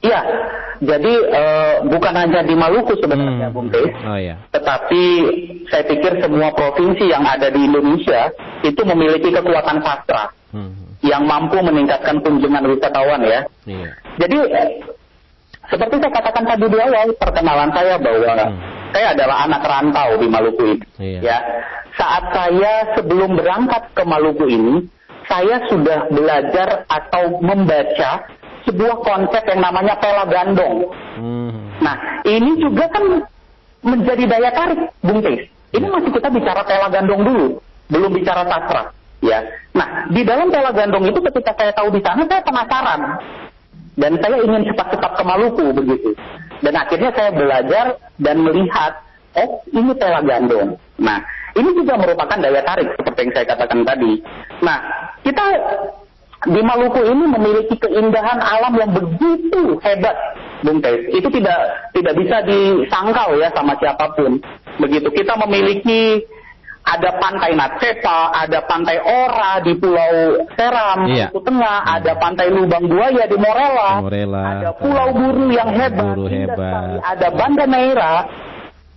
Iya, 0.00 0.20
jadi 0.80 1.12
uh, 1.28 1.74
bukan 1.92 2.14
hanya 2.16 2.40
di 2.40 2.56
Maluku 2.56 2.96
sebenarnya, 2.96 3.52
hmm. 3.52 3.54
Bung 3.54 3.68
Des, 3.68 3.92
oh, 4.00 4.16
iya. 4.16 4.40
tetapi 4.48 5.02
saya 5.68 5.84
pikir 5.84 6.24
semua 6.24 6.56
provinsi 6.56 7.04
yang 7.04 7.20
ada 7.20 7.52
di 7.52 7.68
Indonesia 7.68 8.32
itu 8.64 8.80
memiliki 8.88 9.28
kekuatan 9.28 9.84
sastra 9.84 10.32
hmm. 10.56 11.04
yang 11.04 11.28
mampu 11.28 11.60
meningkatkan 11.60 12.24
kunjungan 12.24 12.64
wisatawan 12.64 13.20
ya. 13.28 13.44
Iya. 13.68 13.92
Jadi 14.24 14.38
seperti 15.68 15.94
saya 16.00 16.12
katakan 16.16 16.44
tadi 16.48 16.64
di 16.64 16.78
awal 16.80 17.08
perkenalan 17.12 17.70
saya 17.76 17.94
bahwa 18.00 18.32
hmm. 18.32 18.58
saya 18.96 19.06
adalah 19.12 19.36
anak 19.44 19.62
rantau 19.62 20.10
di 20.16 20.26
Maluku 20.32 20.62
ini. 20.64 20.86
Iya. 20.96 21.20
Ya, 21.20 21.38
saat 22.00 22.24
saya 22.32 22.96
sebelum 22.96 23.36
berangkat 23.36 23.92
ke 23.92 24.02
Maluku 24.08 24.48
ini, 24.48 24.88
saya 25.28 25.60
sudah 25.68 26.08
belajar 26.08 26.88
atau 26.88 27.36
membaca 27.44 28.39
sebuah 28.70 29.02
konsep 29.02 29.42
yang 29.50 29.60
namanya 29.66 29.98
pela 29.98 30.24
gandong. 30.30 30.86
Hmm. 31.18 31.50
Nah, 31.82 32.22
ini 32.22 32.54
juga 32.62 32.86
kan 32.86 33.26
menjadi 33.82 34.24
daya 34.30 34.50
tarik, 34.54 34.80
Bung 35.02 35.18
Tis. 35.26 35.50
Ini 35.74 35.86
masih 35.90 36.10
kita 36.14 36.30
bicara 36.30 36.62
pela 36.62 36.86
gandong 36.86 37.22
dulu, 37.26 37.46
belum 37.90 38.10
bicara 38.14 38.46
sastra. 38.46 38.94
Ya. 39.20 39.42
Nah, 39.74 40.06
di 40.08 40.22
dalam 40.22 40.48
pela 40.48 40.70
gandong 40.70 41.10
itu 41.10 41.18
ketika 41.18 41.52
saya 41.58 41.72
tahu 41.74 41.90
di 41.90 42.00
sana, 42.00 42.22
saya 42.30 42.42
penasaran. 42.46 43.00
Dan 43.98 44.16
saya 44.22 44.38
ingin 44.40 44.64
cepat-cepat 44.70 45.12
ke 45.18 45.22
Maluku 45.26 45.66
begitu. 45.76 46.10
Dan 46.62 46.72
akhirnya 46.78 47.10
saya 47.12 47.30
belajar 47.34 47.98
dan 48.16 48.36
melihat, 48.40 49.02
oh 49.36 49.60
ini 49.74 49.92
pela 49.98 50.22
gandong. 50.24 50.78
Nah, 50.96 51.20
ini 51.58 51.70
juga 51.74 51.98
merupakan 51.98 52.38
daya 52.38 52.62
tarik 52.62 52.88
seperti 52.94 53.18
yang 53.26 53.32
saya 53.34 53.46
katakan 53.50 53.80
tadi. 53.82 54.12
Nah, 54.62 54.78
kita 55.26 55.44
di 56.48 56.60
Maluku 56.64 57.04
ini 57.04 57.24
memiliki 57.36 57.76
keindahan 57.76 58.40
alam 58.40 58.72
yang 58.80 58.90
begitu 58.96 59.76
hebat, 59.84 60.16
Bung 60.64 60.80
Tes. 60.80 61.04
Itu 61.12 61.28
tidak 61.28 61.92
tidak 61.92 62.14
bisa 62.16 62.36
disangkal 62.48 63.36
ya 63.36 63.52
sama 63.52 63.76
siapa 63.76 64.08
pun. 64.16 64.40
Begitu 64.80 65.12
kita 65.12 65.36
memiliki 65.36 66.24
ada 66.80 67.12
pantai 67.20 67.52
Natsepa, 67.52 68.32
ada 68.32 68.64
pantai 68.64 68.96
Ora 69.04 69.60
di 69.60 69.76
Pulau 69.76 70.40
Seram, 70.56 71.12
iya. 71.12 71.28
Maluku 71.28 71.40
Tengah, 71.44 71.78
hmm. 71.84 71.94
ada 72.00 72.12
pantai 72.16 72.46
Lubang 72.48 72.88
Buaya 72.88 73.24
di 73.28 73.36
Morela, 73.36 73.90
Morela 74.00 74.42
ada 74.56 74.70
Pulau 74.80 75.08
Buru 75.12 75.52
yang 75.52 75.70
hebat, 75.76 76.16
Buru 76.16 76.24
hebat. 76.24 77.04
ada 77.04 77.28
Banda 77.36 77.64
Neira 77.68 78.14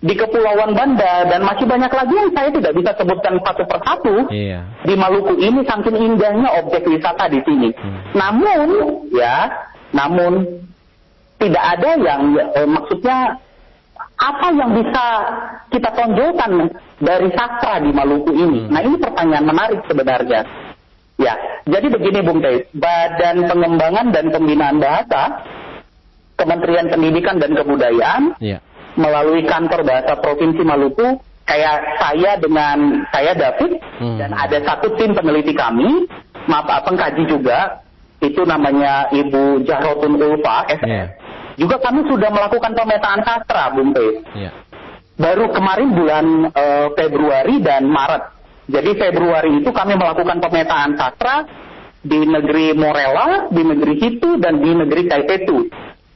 di 0.03 0.13
Kepulauan 0.19 0.75
Banda 0.75 1.23
dan 1.31 1.47
masih 1.47 1.63
banyak 1.63 1.87
lagi 1.87 2.11
yang 2.11 2.31
saya 2.35 2.51
tidak 2.51 2.75
bisa 2.75 2.91
sebutkan 2.99 3.39
satu 3.39 3.63
persatu 3.63 4.15
iya. 4.35 4.59
di 4.83 4.99
Maluku 4.99 5.39
ini 5.39 5.63
saking 5.63 5.95
indahnya 5.95 6.59
objek 6.59 6.83
wisata 6.83 7.31
di 7.31 7.39
sini. 7.47 7.71
Hmm. 7.71 8.11
Namun 8.11 8.67
ya, 9.15 9.47
namun 9.95 10.59
tidak 11.39 11.63
ada 11.79 11.89
yang 12.03 12.35
eh, 12.35 12.67
maksudnya 12.67 13.39
apa 14.19 14.47
yang 14.51 14.75
bisa 14.75 15.05
kita 15.71 15.89
tonjolkan 15.95 16.51
dari 16.99 17.27
sastra 17.31 17.79
di 17.79 17.95
Maluku 17.95 18.35
ini. 18.35 18.67
Hmm. 18.67 18.71
Nah 18.75 18.81
ini 18.83 18.99
pertanyaan 18.99 19.47
menarik 19.47 19.79
sebenarnya. 19.87 20.43
Ya, 21.15 21.37
jadi 21.63 21.87
begini 21.93 22.25
Bung 22.25 22.43
Teh, 22.43 22.67
Badan 22.75 23.47
Pengembangan 23.47 24.11
dan 24.11 24.33
Pembinaan 24.33 24.81
Bahasa 24.81 25.45
Kementerian 26.35 26.89
Pendidikan 26.91 27.37
dan 27.39 27.53
Kebudayaan 27.55 28.35
yeah 28.43 28.59
melalui 28.93 29.45
kantor 29.45 29.81
bahasa 29.85 30.13
Provinsi 30.21 30.61
Maluku 30.61 31.17
kayak 31.43 31.99
saya 31.99 32.39
dengan 32.39 33.03
saya 33.11 33.35
David 33.35 33.81
hmm. 33.99 34.17
dan 34.21 34.31
ada 34.31 34.57
satu 34.63 34.95
tim 34.95 35.11
peneliti 35.11 35.51
kami, 35.51 36.07
maaf 36.47 36.87
pengkaji 36.87 37.27
juga 37.27 37.83
itu 38.23 38.41
namanya 38.47 39.11
Ibu 39.11 39.67
Jahrotun 39.67 40.15
Ulfa 40.15 40.71
SF. 40.71 40.87
Yeah. 40.87 41.09
Juga 41.59 41.77
kami 41.83 42.07
sudah 42.09 42.33
melakukan 42.33 42.73
pemetaan 42.73 43.21
sastra, 43.21 43.69
Bung 43.75 43.93
P. 43.93 43.99
Yeah. 44.33 44.55
Baru 45.19 45.53
kemarin 45.53 45.93
bulan 45.93 46.25
uh, 46.49 46.87
Februari 46.97 47.61
dan 47.61 47.85
Maret. 47.85 48.33
Jadi 48.65 48.95
Februari 48.97 49.61
itu 49.61 49.69
kami 49.69 49.93
melakukan 49.93 50.39
pemetaan 50.39 50.97
sastra 50.97 51.45
di 52.03 52.25
negeri 52.25 52.73
Morella, 52.73 53.51
di 53.51 53.61
negeri 53.61 53.93
Hitu, 53.99 54.39
dan 54.39 54.63
di 54.63 54.71
negeri 54.71 55.05
Kaipetu. 55.05 55.67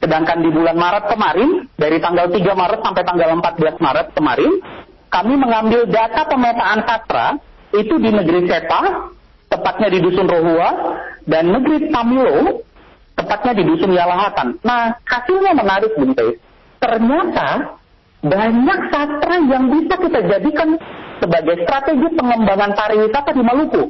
Sedangkan 0.08 0.40
di 0.40 0.48
bulan 0.48 0.72
Maret 0.72 1.04
kemarin, 1.12 1.68
dari 1.76 2.00
tanggal 2.00 2.32
3 2.32 2.40
Maret 2.40 2.80
sampai 2.80 3.04
tanggal 3.04 3.28
14 3.44 3.76
Maret 3.76 4.06
kemarin, 4.16 4.52
kami 5.12 5.36
mengambil 5.36 5.84
data 5.84 6.24
pemetaan 6.24 6.80
sastra 6.88 7.36
itu 7.76 7.92
di 8.00 8.08
negeri 8.08 8.48
Sepa, 8.48 9.12
tepatnya 9.52 9.92
di 9.92 10.00
Dusun 10.00 10.24
Rohua, 10.24 10.96
dan 11.28 11.52
negeri 11.52 11.92
Tamilo, 11.92 12.64
tepatnya 13.20 13.52
di 13.52 13.68
Dusun 13.68 13.92
Yalahatan. 13.92 14.56
Nah, 14.64 14.96
hasilnya 15.04 15.52
menarik, 15.52 15.92
Bung 16.00 16.16
Ternyata 16.80 17.76
banyak 18.24 18.80
sastra 18.88 19.34
yang 19.44 19.68
bisa 19.68 19.92
kita 19.92 20.20
jadikan 20.24 20.72
sebagai 21.20 21.68
strategi 21.68 22.08
pengembangan 22.16 22.72
pariwisata 22.72 23.36
di 23.36 23.42
Maluku. 23.44 23.84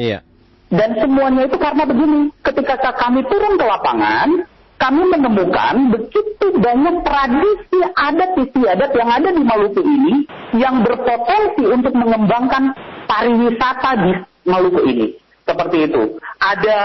Iya. 0.00 0.24
Dan 0.72 0.96
semuanya 0.96 1.44
itu 1.44 1.60
karena 1.60 1.84
begini, 1.84 2.32
ketika 2.40 2.80
kami 2.96 3.20
turun 3.28 3.60
ke 3.60 3.64
lapangan, 3.68 4.48
kami 4.78 5.02
menemukan 5.10 5.74
begitu 5.90 6.46
banyak 6.62 6.96
tradisi 7.02 7.78
adat 7.98 8.30
istiadat 8.38 8.90
yang 8.94 9.10
ada 9.10 9.28
di 9.34 9.42
Maluku 9.42 9.82
ini 9.82 10.24
yang 10.54 10.86
berpotensi 10.86 11.66
untuk 11.66 11.92
mengembangkan 11.98 12.72
pariwisata 13.10 13.90
di 13.98 14.12
Maluku 14.46 14.80
ini. 14.86 15.06
Seperti 15.42 15.90
itu. 15.90 16.02
Ada 16.38 16.78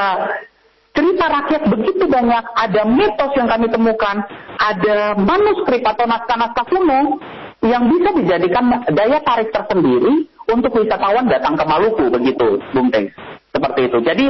cerita 0.93 1.25
rakyat 1.29 1.63
begitu 1.69 2.03
banyak, 2.09 2.43
ada 2.57 2.81
mitos 2.89 3.31
yang 3.37 3.49
kami 3.49 3.67
temukan, 3.69 4.25
ada 4.57 5.13
manuskrip 5.17 5.83
atau 5.85 6.05
naskah-naskah 6.09 6.65
kuno 6.69 7.21
yang 7.63 7.87
bisa 7.87 8.09
dijadikan 8.19 8.83
daya 8.91 9.21
tarik 9.23 9.53
tersendiri 9.53 10.27
untuk 10.49 10.71
wisatawan 10.75 11.29
datang 11.29 11.55
ke 11.55 11.63
Maluku 11.63 12.09
begitu, 12.09 12.59
Bung 12.73 12.89
Teng. 12.89 13.07
Seperti 13.53 13.85
itu. 13.85 13.97
Jadi 14.01 14.25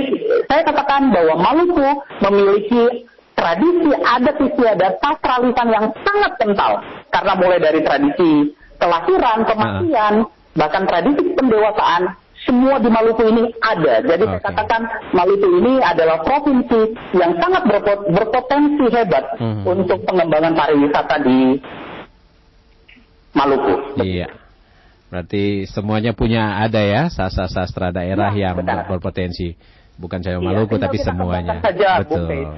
saya 0.51 0.61
katakan 0.67 1.09
bahwa 1.15 1.39
Maluku 1.39 1.89
memiliki 2.27 3.07
tradisi 3.43 3.91
adat 3.91 4.37
istiadat 4.39 4.93
sastralisan 5.03 5.67
yang 5.67 5.85
sangat 5.99 6.31
kental 6.39 6.79
karena 7.11 7.33
mulai 7.35 7.59
dari 7.59 7.83
tradisi 7.83 8.55
kelahiran, 8.79 9.43
kematian, 9.43 10.13
nah. 10.23 10.55
bahkan 10.55 10.87
tradisi 10.87 11.35
pendewasaan 11.35 12.15
semua 12.43 12.75
di 12.79 12.91
Maluku 12.91 13.23
ini 13.27 13.43
ada. 13.63 14.03
Jadi 14.03 14.23
okay. 14.23 14.39
saya 14.39 14.43
katakan 14.51 14.81
Maluku 15.15 15.47
ini 15.59 15.79
adalah 15.83 16.23
provinsi 16.23 16.81
yang 17.15 17.35
sangat 17.39 17.63
berpot 17.67 17.99
berpotensi 18.11 18.85
hebat 18.91 19.25
hmm. 19.39 19.63
untuk 19.67 19.99
pengembangan 20.07 20.55
pariwisata 20.55 21.15
di 21.23 21.59
Maluku. 23.35 23.75
Iya. 24.03 24.27
Berarti 25.11 25.69
semuanya 25.69 26.11
punya 26.17 26.57
ada 26.57 26.81
ya 26.81 27.05
sastra-sastra 27.11 27.93
daerah 27.93 28.33
ya, 28.33 28.51
yang 28.51 28.63
benar. 28.63 28.89
berpotensi. 28.89 29.55
Bukan 29.93 30.25
saya 30.25 30.41
iya, 30.41 30.43
Maluku 30.43 30.75
tapi 30.81 30.97
semuanya. 30.99 31.61
Saja, 31.61 32.01
Betul. 32.01 32.49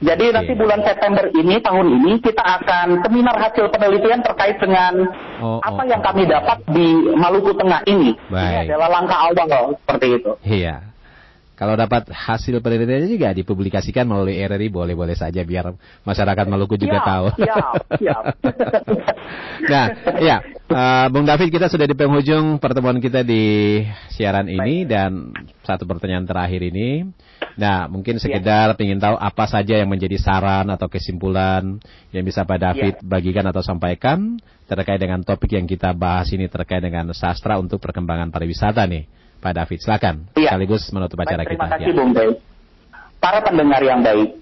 Jadi 0.00 0.32
okay. 0.32 0.34
nanti 0.34 0.52
bulan 0.56 0.80
September 0.80 1.24
ini 1.36 1.60
tahun 1.60 1.86
ini 2.00 2.12
kita 2.24 2.40
akan 2.40 3.04
seminar 3.04 3.36
hasil 3.36 3.68
penelitian 3.68 4.24
terkait 4.24 4.56
dengan 4.56 5.12
oh, 5.44 5.60
apa 5.60 5.84
oh, 5.84 5.88
yang 5.88 6.00
kami 6.00 6.24
oh. 6.24 6.28
dapat 6.32 6.58
di 6.72 6.88
Maluku 7.12 7.52
Tengah 7.52 7.84
ini. 7.84 8.16
Baik. 8.32 8.40
Ini 8.40 8.56
adalah 8.72 8.88
langkah 8.88 9.18
awal 9.28 9.76
seperti 9.76 10.06
itu. 10.16 10.32
Iya. 10.40 10.90
Kalau 11.60 11.76
dapat 11.76 12.08
hasil 12.08 12.56
penelitiannya 12.64 13.04
juga 13.04 13.36
dipublikasikan 13.36 14.08
melalui 14.08 14.40
RRI 14.40 14.72
boleh-boleh 14.72 15.12
saja 15.12 15.44
biar 15.44 15.76
masyarakat 16.08 16.48
Maluku 16.48 16.80
juga 16.80 17.04
ya, 17.04 17.04
tahu. 17.04 17.26
Ya, 17.36 17.56
ya. 18.00 18.16
nah, 19.72 19.84
ya, 20.24 20.36
uh, 20.72 21.06
Bung 21.12 21.28
David 21.28 21.52
kita 21.52 21.68
sudah 21.68 21.84
di 21.84 21.92
penghujung 21.92 22.56
pertemuan 22.56 22.96
kita 22.96 23.20
di 23.20 23.76
siaran 24.08 24.48
ini 24.48 24.88
Baik. 24.88 24.88
dan 24.88 25.36
satu 25.60 25.84
pertanyaan 25.84 26.24
terakhir 26.24 26.64
ini. 26.64 27.04
Nah, 27.60 27.92
mungkin 27.92 28.16
ya. 28.16 28.24
sekedar 28.24 28.72
ya. 28.72 28.80
ingin 28.80 28.96
tahu 28.96 29.20
apa 29.20 29.44
saja 29.44 29.76
yang 29.76 29.92
menjadi 29.92 30.16
saran 30.16 30.64
atau 30.72 30.88
kesimpulan 30.88 31.76
yang 32.08 32.24
bisa 32.24 32.48
Pak 32.48 32.56
David 32.56 32.94
ya. 32.96 33.04
bagikan 33.04 33.44
atau 33.44 33.60
sampaikan 33.60 34.40
terkait 34.64 34.96
dengan 34.96 35.20
topik 35.20 35.60
yang 35.60 35.68
kita 35.68 35.92
bahas 35.92 36.32
ini 36.32 36.48
terkait 36.48 36.80
dengan 36.80 37.12
sastra 37.12 37.60
untuk 37.60 37.84
perkembangan 37.84 38.32
pariwisata 38.32 38.80
nih. 38.88 39.19
Pak 39.40 39.52
David. 39.56 39.78
Silakan. 39.80 40.16
Iya. 40.36 40.52
Sekaligus 40.52 40.84
menutup 40.92 41.18
acara 41.18 41.42
kita. 41.42 41.56
Terima 41.56 41.68
kasih, 41.72 41.90
ya. 41.90 41.96
Bung 41.96 42.12
Bay. 42.12 42.30
Para 43.20 43.40
pendengar 43.44 43.80
yang 43.84 44.00
baik, 44.00 44.36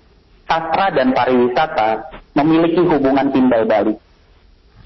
sastra 0.47 0.87
dan 0.95 1.11
pariwisata 1.15 1.89
memiliki 2.39 2.83
hubungan 2.83 3.31
timbal 3.35 3.63
balik. 3.67 3.99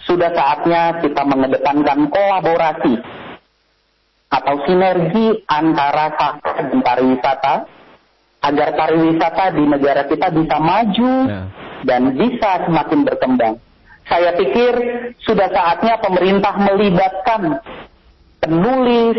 Sudah 0.03 0.33
saatnya 0.35 0.99
kita 0.99 1.23
mengedepankan 1.23 2.11
kolaborasi 2.11 2.95
atau 4.33 4.55
sinergi 4.65 5.45
antara 5.47 6.13
sastra 6.17 6.61
dan 6.67 6.81
pariwisata 6.81 7.55
agar 8.43 8.69
pariwisata 8.75 9.45
di 9.55 9.65
negara 9.69 10.03
kita 10.11 10.29
bisa 10.35 10.57
maju 10.59 11.13
ya. 11.31 11.43
dan 11.87 12.03
bisa 12.19 12.51
semakin 12.67 13.01
berkembang. 13.07 13.55
Saya 14.11 14.35
pikir 14.35 14.73
sudah 15.23 15.47
saatnya 15.47 15.95
pemerintah 16.03 16.59
melibatkan 16.59 17.63
penulis, 18.43 19.19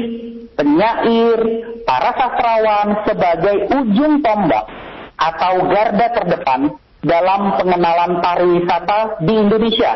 penyair, 0.59 1.39
para 1.87 2.11
sastrawan 2.11 3.07
sebagai 3.07 3.55
ujung 3.71 4.19
tombak 4.19 4.67
atau 5.15 5.53
garda 5.71 6.07
terdepan 6.11 6.61
dalam 7.03 7.55
pengenalan 7.55 8.19
pariwisata 8.19 9.23
di 9.23 9.33
Indonesia. 9.33 9.91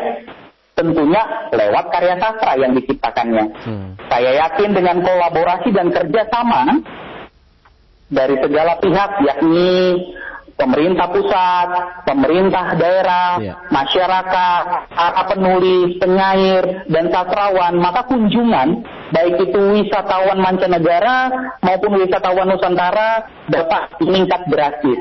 Tentunya 0.72 1.50
lewat 1.50 1.90
karya 1.90 2.16
sastra 2.22 2.54
yang 2.54 2.72
diciptakannya. 2.78 3.44
Hmm. 3.66 3.88
Saya 4.06 4.46
yakin 4.46 4.70
dengan 4.78 5.02
kolaborasi 5.02 5.74
dan 5.74 5.90
kerjasama 5.90 6.78
dari 8.08 8.38
segala 8.38 8.78
pihak, 8.78 9.10
yakni 9.26 9.68
pemerintah 10.58 11.06
pusat, 11.14 11.68
pemerintah 12.02 12.74
daerah, 12.74 13.38
yeah. 13.38 13.56
masyarakat, 13.70 14.62
para 14.90 15.22
penulis, 15.30 15.94
penyair, 16.02 16.82
dan 16.90 17.06
sastrawan, 17.14 17.78
maka 17.78 18.02
kunjungan 18.10 18.82
baik 19.14 19.38
itu 19.38 19.60
wisatawan 19.78 20.42
mancanegara 20.42 21.30
maupun 21.62 22.02
wisatawan 22.02 22.50
Nusantara 22.50 23.24
dapat 23.46 23.96
meningkat 24.02 24.42
drastis. 24.50 25.00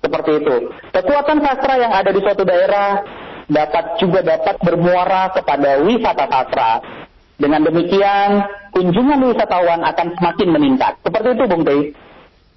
Seperti 0.00 0.30
itu. 0.40 0.56
Kekuatan 0.92 1.38
sastra 1.40 1.80
yang 1.80 1.92
ada 1.92 2.10
di 2.12 2.20
suatu 2.20 2.44
daerah 2.44 3.00
dapat 3.48 4.00
juga 4.00 4.20
dapat 4.24 4.56
bermuara 4.60 5.32
kepada 5.32 5.80
wisata 5.84 6.24
sastra. 6.28 6.72
Dengan 7.34 7.66
demikian, 7.66 8.46
kunjungan 8.72 9.20
wisatawan 9.32 9.80
akan 9.84 10.08
semakin 10.16 10.48
meningkat. 10.48 10.92
Seperti 11.02 11.28
itu, 11.34 11.44
Bung 11.50 11.64
Tei. 11.66 11.80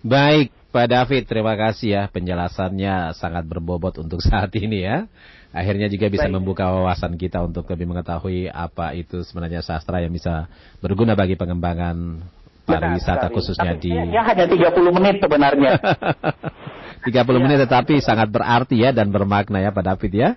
Baik, 0.05 0.53
Pak 0.77 0.93
David, 0.93 1.25
terima 1.25 1.57
kasih 1.57 1.89
ya 1.89 2.03
penjelasannya 2.05 3.17
sangat 3.17 3.49
berbobot 3.49 3.97
untuk 3.97 4.21
saat 4.29 4.53
ini 4.53 4.85
ya. 4.85 5.09
Akhirnya 5.49 5.89
juga 5.89 6.05
bisa 6.13 6.29
Baik. 6.29 6.37
membuka 6.37 6.69
wawasan 6.69 7.17
kita 7.17 7.41
untuk 7.41 7.65
lebih 7.65 7.89
mengetahui 7.89 8.45
apa 8.45 8.93
itu 8.93 9.25
sebenarnya 9.25 9.65
sastra 9.65 10.05
yang 10.05 10.13
bisa 10.13 10.45
berguna 10.77 11.17
bagi 11.17 11.33
pengembangan 11.33 12.21
pariwisata 12.67 13.33
khususnya 13.33 13.73
Tapi 13.73 13.89
di 13.89 14.13
ya 14.13 14.21
hanya 14.21 14.45
30 14.45 14.97
menit 15.01 15.17
sebenarnya. 15.17 15.73
30 17.09 17.09
ya. 17.09 17.39
menit 17.41 17.57
tetapi 17.65 17.97
sangat 17.97 18.29
berarti 18.29 18.77
ya 18.77 18.93
dan 18.93 19.09
bermakna 19.09 19.57
ya 19.57 19.73
Pak 19.73 19.81
David 19.81 20.13
ya. 20.13 20.29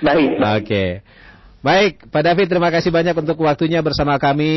Baik. 0.00 0.30
Oke. 0.40 0.64
Okay. 0.64 0.88
Baik, 1.62 2.10
Pak 2.10 2.26
David 2.26 2.50
terima 2.50 2.74
kasih 2.74 2.90
banyak 2.90 3.14
untuk 3.14 3.38
waktunya 3.46 3.78
bersama 3.86 4.18
kami 4.18 4.50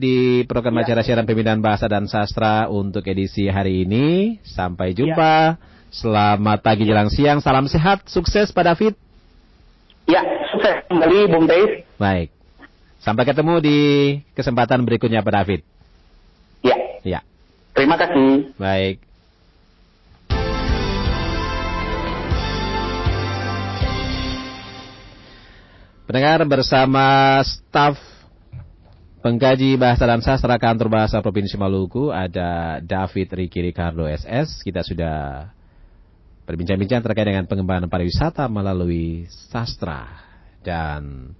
di 0.00 0.40
program 0.48 0.80
ya. 0.80 0.88
acara 0.88 1.04
siaran 1.04 1.28
pembinaan 1.28 1.60
bahasa 1.60 1.84
dan 1.84 2.08
sastra 2.08 2.72
untuk 2.72 3.04
edisi 3.04 3.44
hari 3.44 3.84
ini. 3.84 4.40
Sampai 4.40 4.96
jumpa. 4.96 5.60
Ya. 5.60 5.60
Selamat 5.92 6.64
pagi 6.64 6.88
jelang 6.88 7.12
siang, 7.12 7.44
salam 7.44 7.68
sehat, 7.68 8.08
sukses 8.08 8.56
Pak 8.56 8.72
David. 8.72 8.96
Ya, 10.08 10.24
sukses 10.48 10.80
kembali 10.88 11.28
Bung 11.28 11.44
Dave. 11.44 11.84
Baik. 12.00 12.32
Sampai 13.04 13.28
ketemu 13.28 13.60
di 13.60 13.78
kesempatan 14.32 14.80
berikutnya 14.88 15.20
Pak 15.20 15.34
David. 15.36 15.60
Ya. 16.64 16.76
Ya. 17.04 17.20
Terima 17.76 18.00
kasih. 18.00 18.56
Baik. 18.56 19.04
Pendengar 26.06 26.38
bersama 26.46 27.42
staf 27.42 27.98
pengkaji 29.26 29.74
bahasa 29.74 30.06
dan 30.06 30.22
sastra 30.22 30.54
kantor 30.54 30.86
bahasa 30.86 31.18
Provinsi 31.18 31.58
Maluku 31.58 32.14
ada 32.14 32.78
David 32.78 33.34
Riki 33.34 33.58
Ricardo 33.58 34.06
SS. 34.06 34.62
Kita 34.62 34.86
sudah 34.86 35.50
berbincang-bincang 36.46 37.02
terkait 37.02 37.26
dengan 37.26 37.42
pengembangan 37.50 37.90
pariwisata 37.90 38.46
melalui 38.46 39.26
sastra 39.50 40.22
dan 40.62 41.34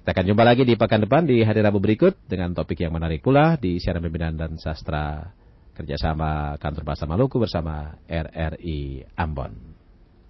kita 0.00 0.16
akan 0.16 0.24
jumpa 0.32 0.44
lagi 0.48 0.64
di 0.64 0.72
pekan 0.72 1.04
depan 1.04 1.28
di 1.28 1.44
hari 1.44 1.60
Rabu 1.60 1.76
berikut 1.76 2.16
dengan 2.24 2.56
topik 2.56 2.80
yang 2.80 2.96
menarik 2.96 3.20
pula 3.20 3.60
di 3.60 3.76
siaran 3.76 4.00
pembinaan 4.00 4.40
dan 4.40 4.56
sastra 4.56 5.28
kerjasama 5.76 6.56
kantor 6.56 6.88
bahasa 6.88 7.04
Maluku 7.04 7.36
bersama 7.36 8.00
RRI 8.08 9.12
Ambon. 9.12 9.77